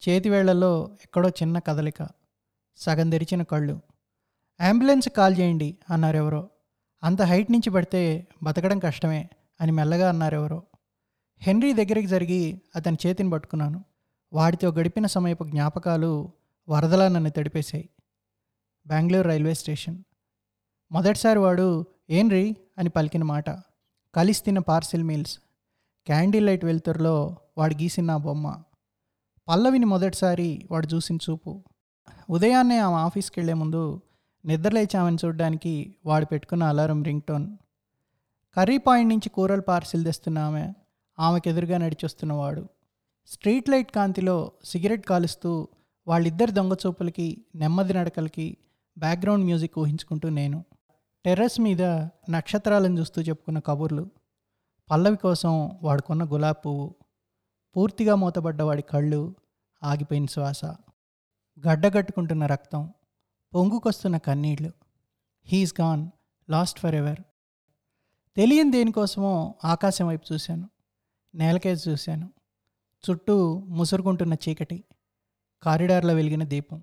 చేతివేళ్ళలో 0.08 0.96
ఎక్కడో 1.02 1.28
చిన్న 1.28 1.58
కదలిక. 1.58 2.21
సగం 2.76 3.10
తెరిచిన 3.10 3.42
కళ్ళు. 3.42 3.80
అంబులెన్స్ 4.60 5.08
కాల్ 5.08 5.38
చేయండి 5.38 5.78
అన్నారెవరో. 5.90 6.48
అంత 7.02 7.22
హైట్ 7.22 7.52
నుంచి 7.52 7.70
పడితే 7.70 8.28
బతకడం 8.42 8.78
కష్టమే 8.78 9.30
అని 9.60 9.72
మెల్లగా 9.72 10.08
అన్నారెవరో. 10.08 10.62
హెన్రీ 11.38 11.72
దగ్గరికి 11.72 12.06
జరిగి 12.06 12.62
అతని 12.76 12.96
చేతిని 13.06 13.30
పట్టుకున్నాను. 13.30 13.84
వాడితో 14.32 14.68
గడిపిన 14.68 15.06
సమయపు 15.06 15.44
జ్ఞాపకాలు 15.44 16.32
వరదలా 16.68 17.08
నన్ను 17.08 17.30
తడిపేశాయి. 17.30 17.88
Bengaluru 18.86 19.28
railway 19.28 19.54
station. 19.54 20.02
మొదటిసారి 20.92 21.38
వాడు 21.38 21.86
ఏంరీ 22.10 22.56
అని 22.78 22.88
పలికిన 22.88 23.22
మాట. 23.22 23.50
కలిసి 24.14 24.44
తిన్న 24.44 24.58
పార్సిల్ 24.58 25.02
మీల్స్. 25.02 25.38
క్యాండిల్ 26.06 26.46
లైట్ 26.46 26.64
వెలుతురులో 26.64 27.36
వాడు 27.58 27.74
గీసిన 27.74 28.04
నా 28.04 28.16
బొమ్మ. 28.16 28.62
పల్లవిని 29.48 29.84
మొదటిసారి 29.84 30.68
వాడు 30.70 30.86
చూసిన 30.86 31.16
చూపు. 31.30 31.64
ఉదయాన్నే 32.30 32.78
ఆమె 32.78 32.96
ఆఫీస్కి 32.96 33.40
వెళ్ళే 33.40 33.54
ముందు 33.54 34.00
నిద్రలేచామని 34.44 35.16
చూడడానికి 35.24 35.94
వాడు 36.06 36.24
పెట్టుకున్న 36.24 36.64
alarm 36.64 37.02
ring 37.02 37.20
tone 37.20 37.56
curry 38.56 38.78
point 38.78 39.08
నుంచి 39.08 39.28
కూరలు 39.28 39.60
పార్సిల్ 39.60 40.04
తెస్తున్న 40.04 40.38
ఆమె 40.38 40.72
ఆమెకు 41.18 41.48
ఎదురుగా 41.48 41.78
నడిచొస్తున్నవాడు 41.78 42.68
స్ట్రీట్ 43.26 43.68
లైట్ 43.68 43.92
కాంతిలో 43.92 44.52
సిగరెట్ 44.64 45.06
కాలుస్తూ 45.06 45.68
వాళ్ళిద్దరి 46.08 46.52
దొంగ 46.52 46.72
చూపులకి 46.72 47.44
నెమ్మది 47.54 47.92
నడకలకి 47.92 48.56
బ్యాక్గ్రౌండ్ 48.98 49.44
మ్యూజిక్ 49.44 49.78
ఊహించుకుంటూ 49.78 50.28
నేను. 50.28 50.64
టెర్రస్ 51.24 51.60
మీద 51.60 51.82
నక్షత్రాలను 52.30 52.98
చూస్తూ 52.98 53.22
చెప్పుకున్న 53.22 53.58
కబుర్లు. 53.58 54.08
పల్లవి 54.90 55.16
కోసం 55.16 55.70
వాడుకున్న 55.82 56.24
గులాబీ 56.24 56.62
పువ్వు. 56.66 56.94
పూర్తిగా 57.76 58.14
మూతబడ్డ 58.14 58.62
వాడి 58.62 58.82
కళ్ళు 58.82 59.34
ఆగిపోయిన 59.82 60.26
శ్వాస. 60.26 60.64
గడ్డగట్టుకుంటున్న 61.68 62.46
రక్తం 62.46 62.92
పొంగుకొస్తున్న 63.54 64.16
కన్నీళ్ళు. 64.16 64.72
He is 65.44 65.80
gone 65.80 66.08
lost 66.50 66.80
forever 66.94 67.20
తెలియని 68.36 68.70
దేనికోసమో 68.70 69.54
ఆకాశం 69.64 70.06
వైపు 70.06 70.32
చూశాను. 70.32 70.68
నేలకేసి 71.34 71.90
చూశాను. 71.90 72.30
చుట్టూ 73.10 73.58
ముసురుకుంటున్న 73.58 74.34
చీకటి. 74.34 74.84
కారిడార్లో 75.62 76.14
వెలిగిన 76.14 76.44
దీపం. 76.44 76.82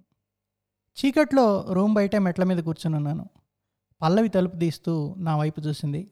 చీకట్లో 0.98 1.74
రూమ్ 1.74 1.94
బయట 1.94 2.16
మెట్ల 2.16 2.44
మీద 2.44 2.64
కూర్చుని 2.64 2.96
ఉన్నాను. 2.96 3.30
పల్లవి 4.02 4.30
తలుపు 4.30 4.56
తీస్తూ 4.56 5.16
నా 5.18 5.38
వైపు 5.38 5.62
చూసింది. 5.62 6.12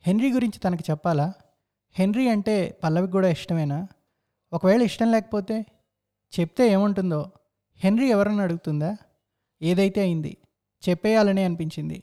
హెన్రీ 0.00 0.32
గురించి 0.32 0.58
తనకు 0.58 0.90
చెప్పాలా? 0.90 1.32
హెన్రీ 1.92 2.28
అంటే 2.28 2.80
పల్లవికి 2.82 3.12
కూడా 3.12 3.28
ఇష్టమేనా? 3.28 3.88
ఒకవేళ 4.52 4.82
ఇష్టం 4.82 5.12
లేకపోతే 5.12 5.66
చెప్తే 6.40 6.68
ఏముంటుందో? 6.68 7.30
హెన్రీ 7.84 8.08
ఎవరన్నా 8.08 8.42
అడుగుతుందా? 8.42 8.96
ఏదైతే 9.62 10.00
అయింది 10.00 10.36
చెప్పేయాలనే 10.88 11.44
అనిపించింది. 11.44 12.02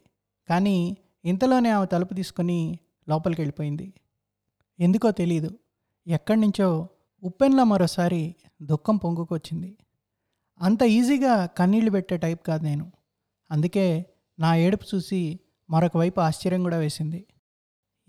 కానీ 0.50 0.98
ఇంతలోనే 1.26 1.70
ఆమె 1.70 1.86
తలుపు 1.86 2.14
తీసుకొని 2.14 2.80
లోపలికి 3.10 3.42
వెళ్ళిపోయింది. 3.42 3.94
ఎందుకో 4.80 5.12
తెలియదు 5.12 5.52
ఎక్కడి 6.08 6.40
నుంచో 6.40 6.90
ఉప్పెన్లా 7.24 7.64
మరోసారి 7.64 8.36
దుఃఖం 8.62 8.98
పొంగుకొచ్చింది. 8.98 9.78
అంత 10.62 10.82
ఈజీగా 10.82 11.46
కన్నీళ్ళు 11.46 11.92
పెట్టే 11.92 12.18
టైప్ 12.18 12.48
కాదు 12.48 12.64
నేను. 12.64 12.92
అందుకే 13.52 14.06
నా 14.40 14.56
ఏడుపు 14.56 14.96
చూసి 14.96 15.40
మరొక 15.70 15.98
వైపు 15.98 16.20
ఆశ్చర్యం 16.20 16.64
కూడా 16.64 16.78
వేసింది. 16.78 17.26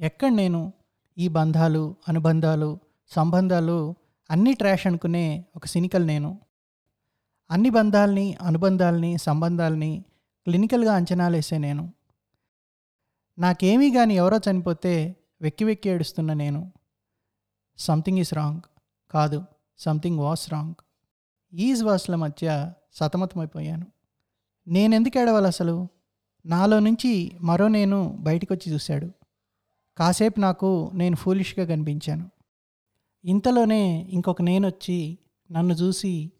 ఎక్కడ 0.00 0.32
నేను 0.32 0.72
ఈ 1.18 1.28
బంధాలు 1.28 1.96
అనుబంధాలు 2.08 2.78
సంబంధాలు 3.10 3.94
అన్నీ 4.30 4.54
ట్రాష్ 4.54 4.86
అనుకునే 4.86 5.44
ఒక 5.56 5.66
సినికల్ 5.66 6.06
నేను. 6.06 6.38
అన్ని 7.50 7.70
బంధాల్ని 7.70 8.34
అనుబంధాల్ని 8.42 9.18
సంబంధాల్ని 9.18 10.04
క్లినికల్గా 10.44 10.94
అంచనాలు 10.94 11.36
వేసే 11.36 11.58
నేను. 11.58 11.92
నాకేమీ 13.38 13.90
కానీ 13.90 14.14
ఎవరో 14.14 14.38
చనిపోతే 14.50 15.16
వెక్కి 15.42 15.64
వెక్కి 15.64 15.88
ఏడుస్తున్న 15.88 16.32
నేను. 16.32 16.72
సంథింగ్ 17.78 18.18
ఈజ్ 18.18 18.34
రాంగ్ 18.34 18.60
కాదు 19.10 19.44
సంథింగ్ 19.78 20.18
వాస్ 20.18 20.50
రాంగ్ 20.50 20.74
ఈజ్ 21.54 21.84
వాస్ల 21.84 22.14
మధ్య 22.14 22.72
సతమతమైపోయాను. 22.92 23.86
నేనెందుకు 24.68 25.18
ఏడవాలి 25.18 25.46
అసలు? 25.46 25.88
నాలో 26.46 26.78
నుంచి 26.78 27.32
మరో 27.40 27.68
నేను 27.68 28.16
బయటకు 28.20 28.54
వచ్చి 28.54 28.72
చూశాడు. 28.72 29.10
కాసేపు 29.98 30.40
నాకు 30.40 30.90
నేను 30.94 31.16
ఫూలిష్గా 31.16 31.66
కనిపించాను. 31.66 32.30
ఇంతలోనే 33.24 34.06
ఇంకొక 34.10 34.42
నేను 34.42 34.68
వచ్చి 34.68 35.18
నన్ను 35.52 35.74
చూసి 35.74 36.32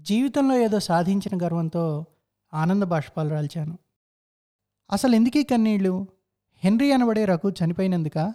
జీవితంలో 0.00 0.56
ఏదో 0.56 0.80
సాధించిన 0.80 1.44
గర్వంతో 1.44 2.04
ఆనంద 2.54 2.82
బాష్పాలు 2.82 3.28
రాల్చాను. 3.28 3.78
అసలు 4.92 5.14
ఎందుకీ 5.14 5.42
కన్నీళ్ళు? 5.42 6.06
హెన్రీ 6.64 6.92
అనబడే 6.92 7.24
రఘు 7.24 7.52
చనిపోయినందుక? 7.64 8.34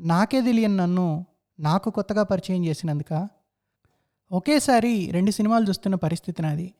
నాకే 0.00 0.40
తెలియని 0.40 0.76
నన్ను 0.76 1.26
నాకు 1.60 1.90
కొత్తగా 1.90 2.22
పరిచయం 2.22 2.64
చేసినందుక? 2.64 3.28
ఒకేసారి 4.32 5.10
రెండు 5.10 5.30
సినిమాలు 5.30 5.68
చూస్తున్న 5.68 5.94
పరిస్థితి 5.94 6.42
నాది. 6.42 6.74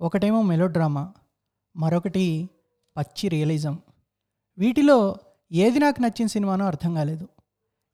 ఒకటేమో 0.00 0.42
మెలోడ్రామా 0.42 1.12
మరొకటి 1.76 2.50
పచ్చి 2.96 3.28
రియలిజం. 3.28 3.78
వీటిలో 4.58 5.16
ఏది 5.52 5.78
నాకు 5.78 6.02
నచ్చిన 6.02 6.26
సినిమానో 6.26 6.66
అర్థం 6.66 6.94
కాలేదు. 6.94 7.28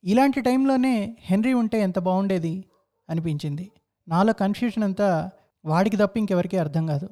ఇలాంటి 0.04 0.40
టైంలోనే 0.40 1.16
హెన్రీ 1.20 1.52
ఉంటే 1.52 1.80
ఎంత 1.80 1.98
బాగుండేది 1.98 2.64
అనిపించింది. 3.10 3.70
నాలో 4.08 4.32
కన్ఫ్యూషన్ 4.32 4.84
అంతా 4.84 5.30
వాడికి 5.64 5.96
తప్ప 5.96 6.18
ఇంకెవరికీ 6.18 6.56
అర్థం 6.56 6.86
కాదు. 6.86 7.08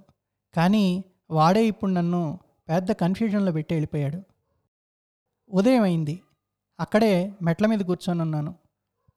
కానీ 0.57 1.05
వాడే 1.31 1.67
ఇప్పుడు 1.67 1.91
నన్ను 1.91 2.39
పెద్ద 2.69 2.93
కన్ఫ్యూజన్లో 2.93 3.53
పెట్టి 3.53 3.75
వెళ్ళిపోయాడు. 3.75 4.23
ఉదయం 5.51 5.83
అయింది. 5.83 6.23
అక్కడే 6.81 7.33
మెట్ల 7.43 7.67
మీద 7.67 7.79
కూర్చొని 7.79 8.23
ఉన్నాను. 8.23 8.55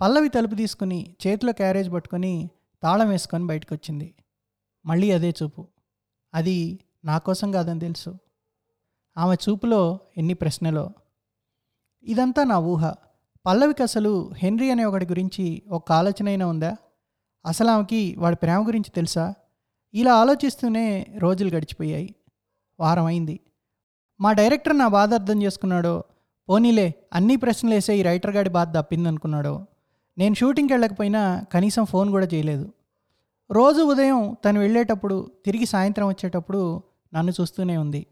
పల్లవి 0.01 0.29
తలుపు 0.29 0.55
తీసుకుని 0.55 1.15
చేతిలో 1.27 1.53
క్యారేజ్ 1.53 1.91
పట్టుకొని 1.91 2.49
తాళం 2.83 3.09
వేసుకొని 3.09 3.47
బయటకు 3.47 3.75
వచ్చింది 3.75 4.15
మళ్ళీ 4.85 5.11
అదే 5.11 5.33
చూపు. 5.43 5.67
అది 6.33 6.79
నా 7.05 7.17
కోసం 7.17 7.51
కాదని 7.51 7.79
తెలుసు. 7.79 8.17
ఆమె 9.17 9.35
చూపులో 9.35 9.99
ఎన్ని 10.17 10.33
ప్రశ్నలో. 10.33 10.91
ఇదంతా 12.03 12.43
నా 12.43 12.57
ఊహ. 12.59 12.93
పల్లవికి 13.45 13.83
అసలు 13.83 14.31
హెన్రీ 14.37 14.71
అనే 14.71 14.85
ఒకటి 14.85 15.05
గురించి 15.05 15.61
ఒక 15.69 15.91
ఆలోచన 15.91 16.27
అయినా 16.27 16.47
ఉందా? 16.47 16.75
అసలు 17.45 17.69
ఆమెకి 17.69 18.15
వాడి 18.17 18.35
ప్రేమ 18.35 18.67
గురించి 18.67 18.91
తెలుసా? 18.95 19.33
ఇలా 19.93 20.15
ఆలోచిస్తూనే 20.15 21.07
రోజులు 21.17 21.49
గడిచిపోయాయి. 21.49 22.15
వారం 22.79 23.05
అయింది. 23.05 23.39
మా 24.21 24.33
డైరెక్టర్ 24.33 24.77
నా 24.77 24.87
బాధ 24.87 25.13
అర్థం 25.13 25.43
చేసుకున్నాడో 25.43 26.03
పోనీలే 26.49 26.93
అన్ని 27.13 27.35
ప్రశ్నలు 27.35 27.73
వేసే 27.73 27.97
ఈ 27.97 28.01
రైటర్ 28.01 28.35
గాడి 28.35 28.49
బాధ 28.49 28.77
తప్పిందనుకున్నాడో 28.77 29.65
నేను 30.17 30.35
షూటింగ్కి 30.35 30.73
వెళ్ళకపోయినా 30.73 31.45
కనీసం 31.53 31.85
ఫోన్ 31.85 32.09
కూడా 32.09 32.27
చేయలేదు. 32.33 32.73
రోజు 33.51 33.81
ఉదయం 33.81 34.37
తను 34.45 34.59
వెళ్ళేటప్పుడు 34.59 35.31
తిరిగి 35.45 35.65
సాయంత్రం 35.65 36.07
వచ్చేటప్పుడు 36.07 36.83
నన్ను 37.13 37.33
చూస్తూనే 37.41 37.77
ఉంది. 37.77 38.05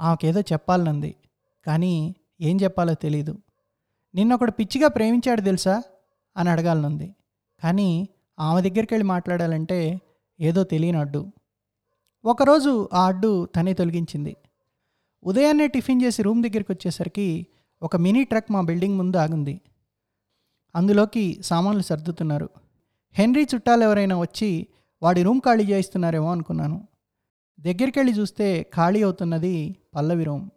ఆమెకేదో 0.00 0.40
చెప్పాలనుంది 0.40 1.16
కానీ 1.66 2.14
ఏం 2.40 2.58
చెప్పాలో 2.62 2.94
తెలీదు. 2.94 3.38
నిన్నొకడు 4.14 4.50
పిచ్చిగా 4.50 4.88
ప్రేమించాడు 4.88 5.40
తెలుసా? 5.40 5.82
అని 6.36 6.50
అడగాలనుంది. 6.50 7.14
కానీ 7.62 8.08
ఆమె 8.38 8.62
దగ్గరికి 8.62 8.94
వెళ్ళి 8.94 9.08
మాట్లాడాలంటే 9.08 10.00
ఏదో 10.40 10.64
తెలియని 10.64 10.98
అడ్డు. 10.98 11.32
ఒకరోజు 12.24 12.88
ఆ 12.92 13.06
అడ్డు 13.06 13.46
తనే 13.46 13.72
తొలగించింది. 13.72 14.36
ఉదయాన్నే 15.24 15.68
టిఫిన్ 15.68 16.02
చేసి 16.02 16.22
రూమ్ 16.22 16.42
దగ్గరికి 16.42 16.72
వచ్చేసరికి 16.72 17.46
ఒక 17.82 17.96
మినీ 17.96 18.24
ట్రక్ 18.24 18.52
మా 18.52 18.60
బిల్డింగ్ 18.60 18.98
ముందు 18.98 19.16
ఆగింది. 19.16 19.60
అందులోకి 20.76 21.42
సామాన్లు 21.42 21.82
సర్దుతున్నారు. 21.82 22.50
హెన్రీ 23.12 23.46
చుట్టాలు 23.54 23.84
ఎవరైనా 23.84 24.18
వచ్చి 24.18 24.66
వాడి 25.02 25.22
రూమ్ 25.22 25.40
ఖాళీ 25.40 25.64
చేయిస్తున్నారేమో 25.64 26.30
అనుకున్నాను. 26.32 26.88
దగ్గరికి 27.60 27.98
వెళ్ళి 27.98 28.14
చూస్తే 28.14 28.70
ఖాళీ 28.74 29.02
అవుతున్నది 29.02 29.76
పల్లవి 29.94 30.24
రూమ్. 30.24 30.50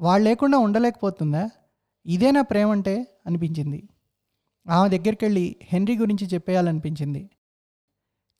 వాళ్ళు 0.00 0.28
లేకుండా 0.28 0.58
ఉండలేకపోతుందా? 0.58 1.50
ఇదేనా 2.06 2.42
ప్రేమ 2.42 2.70
అంటే 2.70 3.06
అనిపించింది. 3.26 3.88
ఆమె 4.68 4.98
దగ్గరికి 4.98 5.24
వెళ్ళి 5.24 5.56
హెన్రీ 5.62 5.96
గురించి 5.96 6.26
చెప్పేయాలనిపించింది. 6.26 7.30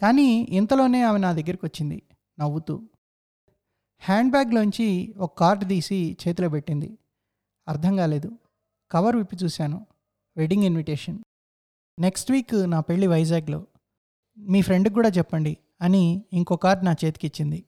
కానీ 0.01 0.47
ఇంతలోనే 0.51 1.03
ఆమె 1.03 1.19
నా 1.19 1.33
దగ్గరికి 1.33 1.67
వచ్చింది 1.67 2.03
నవ్వుతూ. 2.41 2.89
హ్యాండ్ 3.99 4.31
బ్యాగ్లోంచి 4.31 5.15
ఒక 5.19 5.39
కార్డు 5.39 5.65
తీసి 5.65 6.17
చేతిలో 6.29 6.49
పెట్టింది. 6.49 6.99
అర్థం 7.69 7.97
కాలేదు. 7.97 8.39
కవర్ 8.91 9.17
విప్పి 9.17 9.37
చూశాను. 9.37 9.87
Wedding 10.37 10.65
invitation. 10.65 11.19
నెక్స్ట్ 11.99 12.33
వీక్ 12.33 12.71
నా 12.71 12.81
పెళ్ళి 12.81 13.07
వైజాగ్లో. 13.07 13.67
మీ 14.39 14.63
ఫ్రెండ్కి 14.63 14.95
కూడా 14.95 15.09
చెప్పండి 15.09 15.57
అని 15.81 16.23
ఇంకో 16.33 16.57
కార్డు 16.57 16.85
నా 16.85 16.95
చేతికి 17.05 17.27
ఇచ్చింది 17.27 17.65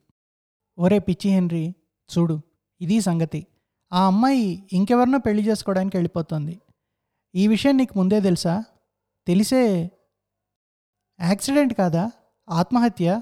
ఒరే 0.79 0.99
పిచ్చి 0.99 1.31
హెన్రీ 1.31 1.75
చూడు 2.17 2.41
ఇది 2.81 3.01
సంగతి. 3.01 3.47
ఆ 3.93 4.07
అమ్మాయి 4.07 4.69
ఇంకెవరినో 4.73 5.17
పెళ్ళి 5.17 5.47
చేసుకోవడానికి 5.47 5.97
వెళ్ళిపోతుంది. 5.97 6.61
ఈ 7.37 7.47
విషయం 7.47 7.77
నీకు 7.77 7.93
ముందే 7.97 8.21
తెలుసా? 8.21 8.63
తెలిసే 9.27 9.91
యాక్సిడెంట్ 11.21 11.73
కాదా? 11.73 12.11
ఆత్మహత్య? 12.49 13.21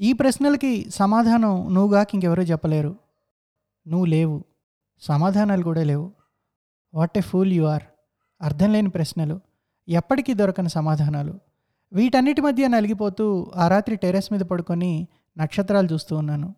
ఈ 0.00 0.12
ప్రశ్నలకి 0.12 0.90
సమాధానం 0.90 1.74
నువ్వుగాక 1.74 2.08
ఇంకెవరూ 2.14 2.42
చెప్పలేరు. 2.42 2.96
నువ్వు 3.88 4.04
లేవు. 4.04 4.44
సమాధానాలు 5.00 5.62
కూడా 5.62 5.82
లేవు. 5.82 6.12
What 6.94 7.18
a 7.18 7.20
fool 7.20 7.52
you 7.52 7.64
are. 7.64 7.82
అర్థం 8.42 8.72
లేని 8.72 8.88
ప్రశ్నలు. 8.88 9.40
ఎప్పటికీ 9.88 10.34
దొరకని 10.34 10.68
సమాధానాలు. 10.68 11.40
వీటన్నిటి 11.92 12.40
మధ్య 12.40 12.68
నలిగిపోతూ 12.68 13.52
ఆ 13.56 13.68
రాత్రి 13.68 13.96
టెర్రస్ 13.96 14.32
మీద 14.32 14.40
పడుకొని 14.40 15.08
నక్షత్రాలు 15.38 15.88
చూస్తూ 15.92 16.16
ఉన్నాను. 16.16 16.54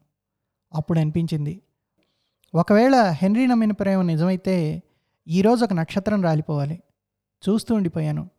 అప్పుడు 0.74 0.98
అనిపించింది. 0.98 1.62
ఒకవేళ 2.54 3.02
హెన్రీ 3.02 3.46
నమ్మిన 3.46 3.72
ప్రేమ 3.72 4.02
నిజమైతే 4.02 4.82
ఈరోజు 5.28 5.64
ఒక 5.64 5.72
నక్షత్రం 5.72 6.22
రాలిపోవాలి. 6.22 6.82
చూస్తూ 7.48 7.74
ఉండిపోయాను. 7.74 8.30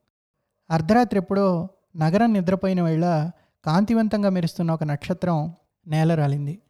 అర్ధరాత్రి 0.69 1.19
ఎప్పుడో 1.19 1.69
నగరం 1.97 2.33
నిద్రపోయిన 2.33 2.81
వేళ 2.81 3.31
కాంతివంతంగా 3.65 4.29
మెరుస్తున్న 4.29 4.71
ఒక 4.71 4.83
నక్షత్రం 4.83 5.53
నేల 5.87 6.15
రాలింది. 6.15 6.61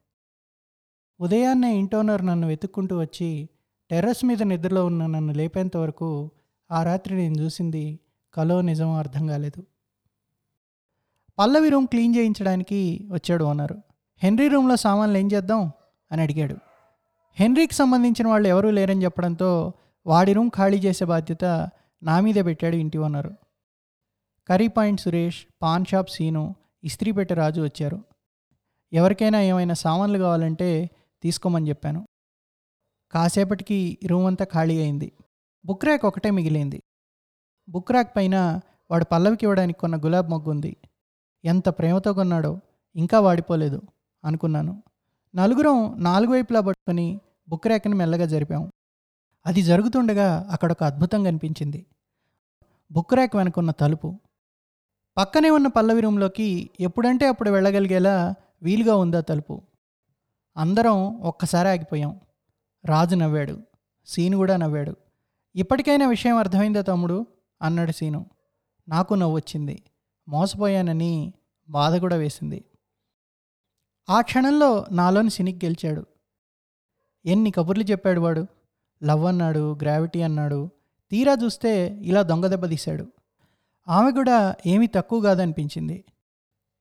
ఉదయాన్నే 1.20 1.76
ఇంటోనర్ 1.76 2.26
నన్ను 2.26 2.48
వెతుక్కుంటూ 2.48 3.00
వచ్చి 3.00 3.50
టెర్రస్ 3.92 4.26
మీద 4.26 4.44
నిద్రలో 4.44 4.86
ఉన్న 4.86 5.06
నన్ను 5.06 5.34
లేపేంత 5.34 5.78
వరకు 5.78 6.32
ఆ 6.72 6.84
రాత్రి 6.84 7.16
నేను 7.16 7.42
చూసింది 7.42 8.00
కలో 8.34 8.62
నిజమో 8.62 8.98
అర్థం 8.98 9.28
కాలేదు. 9.28 9.64
పల్లవి 11.40 11.70
రూమ్ 11.70 11.88
క్లీన్ 11.88 12.16
చేయించడానికి 12.16 13.08
వచ్చాడు 13.12 13.44
ఓనరు. 13.44 13.82
హెన్రీ 14.18 14.48
రూమ్లో 14.48 14.76
సామాన్లు 14.76 15.18
ఏం 15.18 15.30
చేద్దాం? 15.34 15.72
అని 16.12 16.22
అడిగాడు. 16.22 16.56
హెన్రీకి 17.36 17.74
సంబంధించిన 17.74 18.28
వాళ్ళు 18.28 18.48
ఎవరూ 18.48 18.70
లేరని 18.70 19.04
చెప్పడంతో 19.04 19.74
వాడి 20.08 20.34
రూమ్ 20.34 20.50
ఖాళీ 20.50 20.78
చేసే 20.80 21.06
బాధ్యత 21.06 21.70
నా 22.04 22.20
మీదే 22.20 22.42
పెట్టాడు 22.42 22.76
ఇంటి 22.76 22.98
owner. 22.98 23.32
Curry 24.50 24.68
point 24.68 25.02
Suresh 25.02 25.46
paan 25.62 25.86
shop 25.86 26.10
Seenu 26.10 26.56
ఇస్త్రీపెట్టె 26.84 27.34
Raju 27.34 27.62
వచ్చారు. 27.62 28.04
ఎవరికైనా 28.94 29.42
ఏమైనా 29.42 29.74
సామాన్లు 29.74 30.18
కావాలంటే 30.20 30.90
తీసుకోమని 31.24 31.70
చెప్పాను. 31.70 32.08
కాసేపటికి 33.12 33.98
రూమ్ 34.06 34.26
అంతా 34.26 34.46
ఖాళీ 34.46 34.82
అయింది. 34.82 35.12
బుక్ 35.66 35.86
ర్యాక్ 35.86 36.06
ఒకటే 36.06 36.32
మిగిలింది. 36.32 36.84
బుక్ 37.70 37.92
ర్యాక్ 37.92 38.16
పైన 38.16 38.62
వాడు 38.92 39.06
పల్లవికి 39.06 39.46
ఇవ్వడానికి 39.46 39.80
కొన్న 39.80 39.96
గులాబ్ 39.96 40.30
మొగ్గు 40.30 40.52
ఉంది. 40.52 40.78
ఎంత 41.46 41.70
ప్రేమతో 41.70 42.14
కొన్నాడో 42.14 42.60
ఇంకా 42.96 43.20
వాడిపోలేదు 43.20 43.82
అనుకున్నాను. 44.26 44.84
నలుగురం 45.36 46.04
నాలుగు 46.04 46.32
వైపులా 46.32 46.62
పట్టుకొని 46.62 47.20
బుక్ 47.50 47.68
ర్యాక్ని 47.68 47.96
మెల్లగా 47.96 48.26
జరిపాము 48.26 48.72
అది 49.46 49.62
జరుగుతుండగా 49.62 50.48
అక్కడ 50.52 50.72
ఒక 50.72 50.84
అద్భుతం 50.84 51.24
కనిపించింది 51.24 51.86
బుక్ 52.92 53.14
ర్యాక్ 53.14 53.36
వెనుకున్న 53.36 53.72
తలుపు. 53.72 54.20
పక్కనే 55.18 55.50
ఉన్న 55.50 55.68
పల్లవి 55.68 56.02
రూమ్లోకి 56.02 56.70
ఎప్పుడంటే 56.80 57.28
అప్పుడు 57.28 57.50
వెళ్ళగలిగేలా 57.50 58.36
వీలుగా 58.64 58.96
ఉందా 58.96 59.22
తలుపు. 59.22 59.62
అందరం 60.58 61.22
ఒక్కసారి 61.22 61.70
ఆగిపోయాం. 61.70 62.20
రాజు 62.86 63.16
నవ్వాడు. 63.16 63.62
సీను 64.06 64.38
కూడా 64.38 64.58
నవ్వాడు. 64.58 64.96
ఇప్పటికైనా 65.56 66.08
విషయం 66.08 66.38
అర్థమైందా 66.38 66.82
తమ్ముడు? 66.82 67.28
అన్నాడు 67.62 67.92
సీను. 67.92 68.26
నాకు 68.88 69.14
నవ్వు 69.14 69.36
వచ్చింది 69.36 69.84
మోసపోయానని 70.28 71.34
బాధ 71.70 71.96
కూడా 71.96 72.16
వేసింది. 72.16 72.66
ఆ 74.10 74.22
క్షణంలో 74.22 74.86
నాలోని 74.92 75.30
సినిక్ 75.30 75.66
గెలిచాడు. 75.66 76.06
ఎన్ని 77.26 77.52
కబుర్లు 77.52 77.84
చెప్పాడు 77.84 78.20
వాడు? 78.20 78.48
లవ్ 79.06 79.26
అన్నాడు 79.26 79.78
గ్రావిటీ 79.82 80.22
అన్నాడు 80.22 80.70
తీరా 81.12 81.38
చూస్తే 81.44 81.88
ఇలా 81.88 82.22
దొంగ 82.22 82.46
దెబ్బ 82.46 82.70
తీశాడు. 82.70 83.08
ఆమె 83.88 84.12
కూడా 84.12 84.56
ఏమీ 84.66 84.88
తక్కువ 84.88 85.22
కాదనిపించింది. 85.22 86.04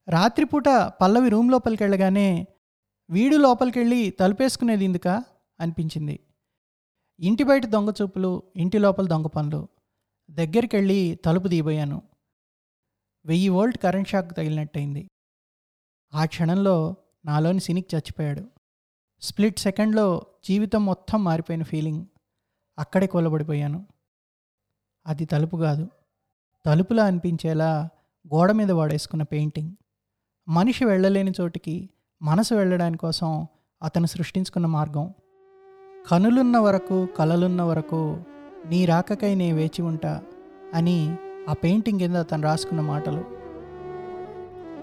రాత్రిపూట 0.09 0.69
పల్లవి 0.69 1.29
రూమ్ 1.29 1.51
లోపలికి 1.51 1.83
వెళ్ళగానే 1.83 2.47
వీడు 3.11 3.37
లోపలికెళ్ళి 3.37 4.11
తలుపేసుకునేది 4.11 4.85
ఇందుకా 4.85 5.23
అనిపించింది. 5.61 6.21
ఇంటి 7.21 7.45
బయట 7.45 7.67
దొంగ 7.67 7.91
చూపులు 8.03 8.43
ఇంటి 8.57 8.79
లోపల 8.79 9.07
దొంగ 9.07 9.27
పనులు. 9.27 9.69
దగ్గరికెళ్ళి 10.31 11.19
తలుపు 11.25 11.49
తీయబోయాను. 11.49 12.03
వెయ్యి 13.27 13.49
వోల్ట్ 13.49 13.79
కరెంట్ 13.79 14.09
షాక్ 14.09 14.37
తగిలినట్టయింది. 14.37 15.09
ఆ 16.15 16.25
క్షణంలో 16.25 16.95
నాలోని 17.25 17.61
సినిక్ 17.61 17.95
చచ్చిపోయాడు. 17.95 18.45
స్ప్లిట్ 19.21 19.59
సెకండ్లో 19.59 20.27
జీవితం 20.49 20.87
మొత్తం 20.87 21.25
మారిపోయిన 21.25 21.63
ఫీలింగ్. 21.63 22.07
అక్కడే 22.79 23.07
కూలబడిపోయాను 23.07 23.87
అది 25.07 25.25
తలుపు 25.25 25.57
కాదు. 25.57 25.89
తలుపులా 26.67 27.05
అనిపించేలా 27.05 27.89
గోడ 28.35 28.53
మీద 28.53 28.71
వాడేసుకున్న 28.71 29.23
పెయింటింగ్. 29.23 29.73
మనిషి 30.49 30.85
వెళ్ళలేని 30.85 31.33
చోటికి 31.41 31.91
మనసు 32.23 32.55
వెళ్ళడానికి 32.55 32.99
కోసం 32.99 33.47
అతను 33.83 34.07
సృష్టించుకున్న 34.07 34.67
మార్గం. 34.67 35.15
కనులున్న 36.11 36.59
వరకు 36.59 37.09
కలలున్న 37.19 37.63
వరకు 37.63 38.25
నీ 38.67 38.85
రాకకై 38.85 39.35
నే 39.35 39.53
వేచి 39.53 39.83
ఉంటా 39.83 40.23
అని 40.75 41.17
ఆ 41.49 41.53
పెయింటింగ్ 41.53 41.99
కింద 41.99 42.17
అతను 42.17 42.43
రాసుకున్న 42.43 42.81
మాటలు. 42.81 43.25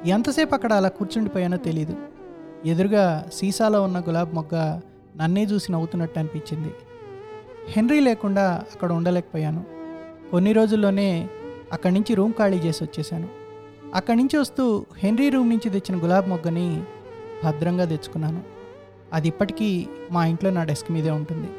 ఎంతసేపు 0.08 0.56
అక్కడ 0.56 0.74
అలా 0.74 0.90
కూర్చుండిపోయానో 0.90 1.58
తెలీదు. 1.58 1.98
ఎదురుగా 2.66 3.30
సీసాలో 3.34 3.84
ఉన్న 3.84 4.00
గులాబ్ 4.00 4.36
మొగ్గ 4.36 4.80
నన్నే 5.16 5.44
చూసి 5.44 5.72
నవ్వుతున్నట్టు 5.72 6.20
అనిపించింది. 6.20 6.74
హెన్రీ 7.70 8.00
లేకుండా 8.00 8.64
అక్కడ 8.74 8.92
ఉండలేకపోయాను. 8.92 9.64
కొన్ని 10.32 10.54
రోజుల్లోనే 10.54 11.30
అక్కడి 11.74 11.94
నుంచి 11.94 12.16
రూమ్ 12.16 12.34
ఖాళీ 12.34 12.58
చేసి 12.58 12.84
వచ్చేసాను 12.84 13.28
అక్కడి 13.96 14.18
నుంచి 14.18 14.38
వస్తూ 14.38 14.86
హెన్రీ 14.98 15.30
రూమ్ 15.30 15.50
నుంచి 15.50 15.70
తెచ్చిన 15.70 16.04
గులాబ్ 16.04 16.30
మొగ్గని 16.30 16.84
భద్రంగా 17.46 17.86
తెచ్చుకున్నాను. 17.86 18.42
అది 19.14 19.28
ఇప్పటికీ 19.28 19.88
మా 20.12 20.26
ఇంట్లో 20.26 20.50
నా 20.50 20.64
డెస్క్ 20.64 20.92
మీదే 20.92 21.10
ఉంటుంది. 21.10 21.50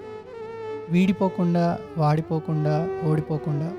వీడిపోకుండా 0.90 1.78
వాడిపోకుండా 1.98 2.88
ఓడిపోకుండా. 3.04 3.72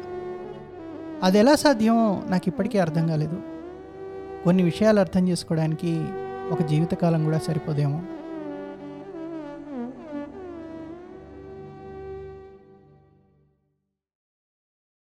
అది 1.24 1.40
ఎలా 1.40 1.56
సాధ్యమో 1.56 2.24
నాకు 2.28 2.44
ఇప్పటికీ 2.48 2.78
అర్థం 2.78 3.08
కాలేదు. 3.08 3.42
కొన్ని 4.44 4.64
విషయాలు 4.64 5.00
అర్థం 5.00 5.28
చేసుకోవడానికి 5.28 6.08
ఒక 6.52 6.62
జీవితకాలం 6.62 7.24
కూడా 7.24 7.38
సరిపోదేమో. 7.38 8.02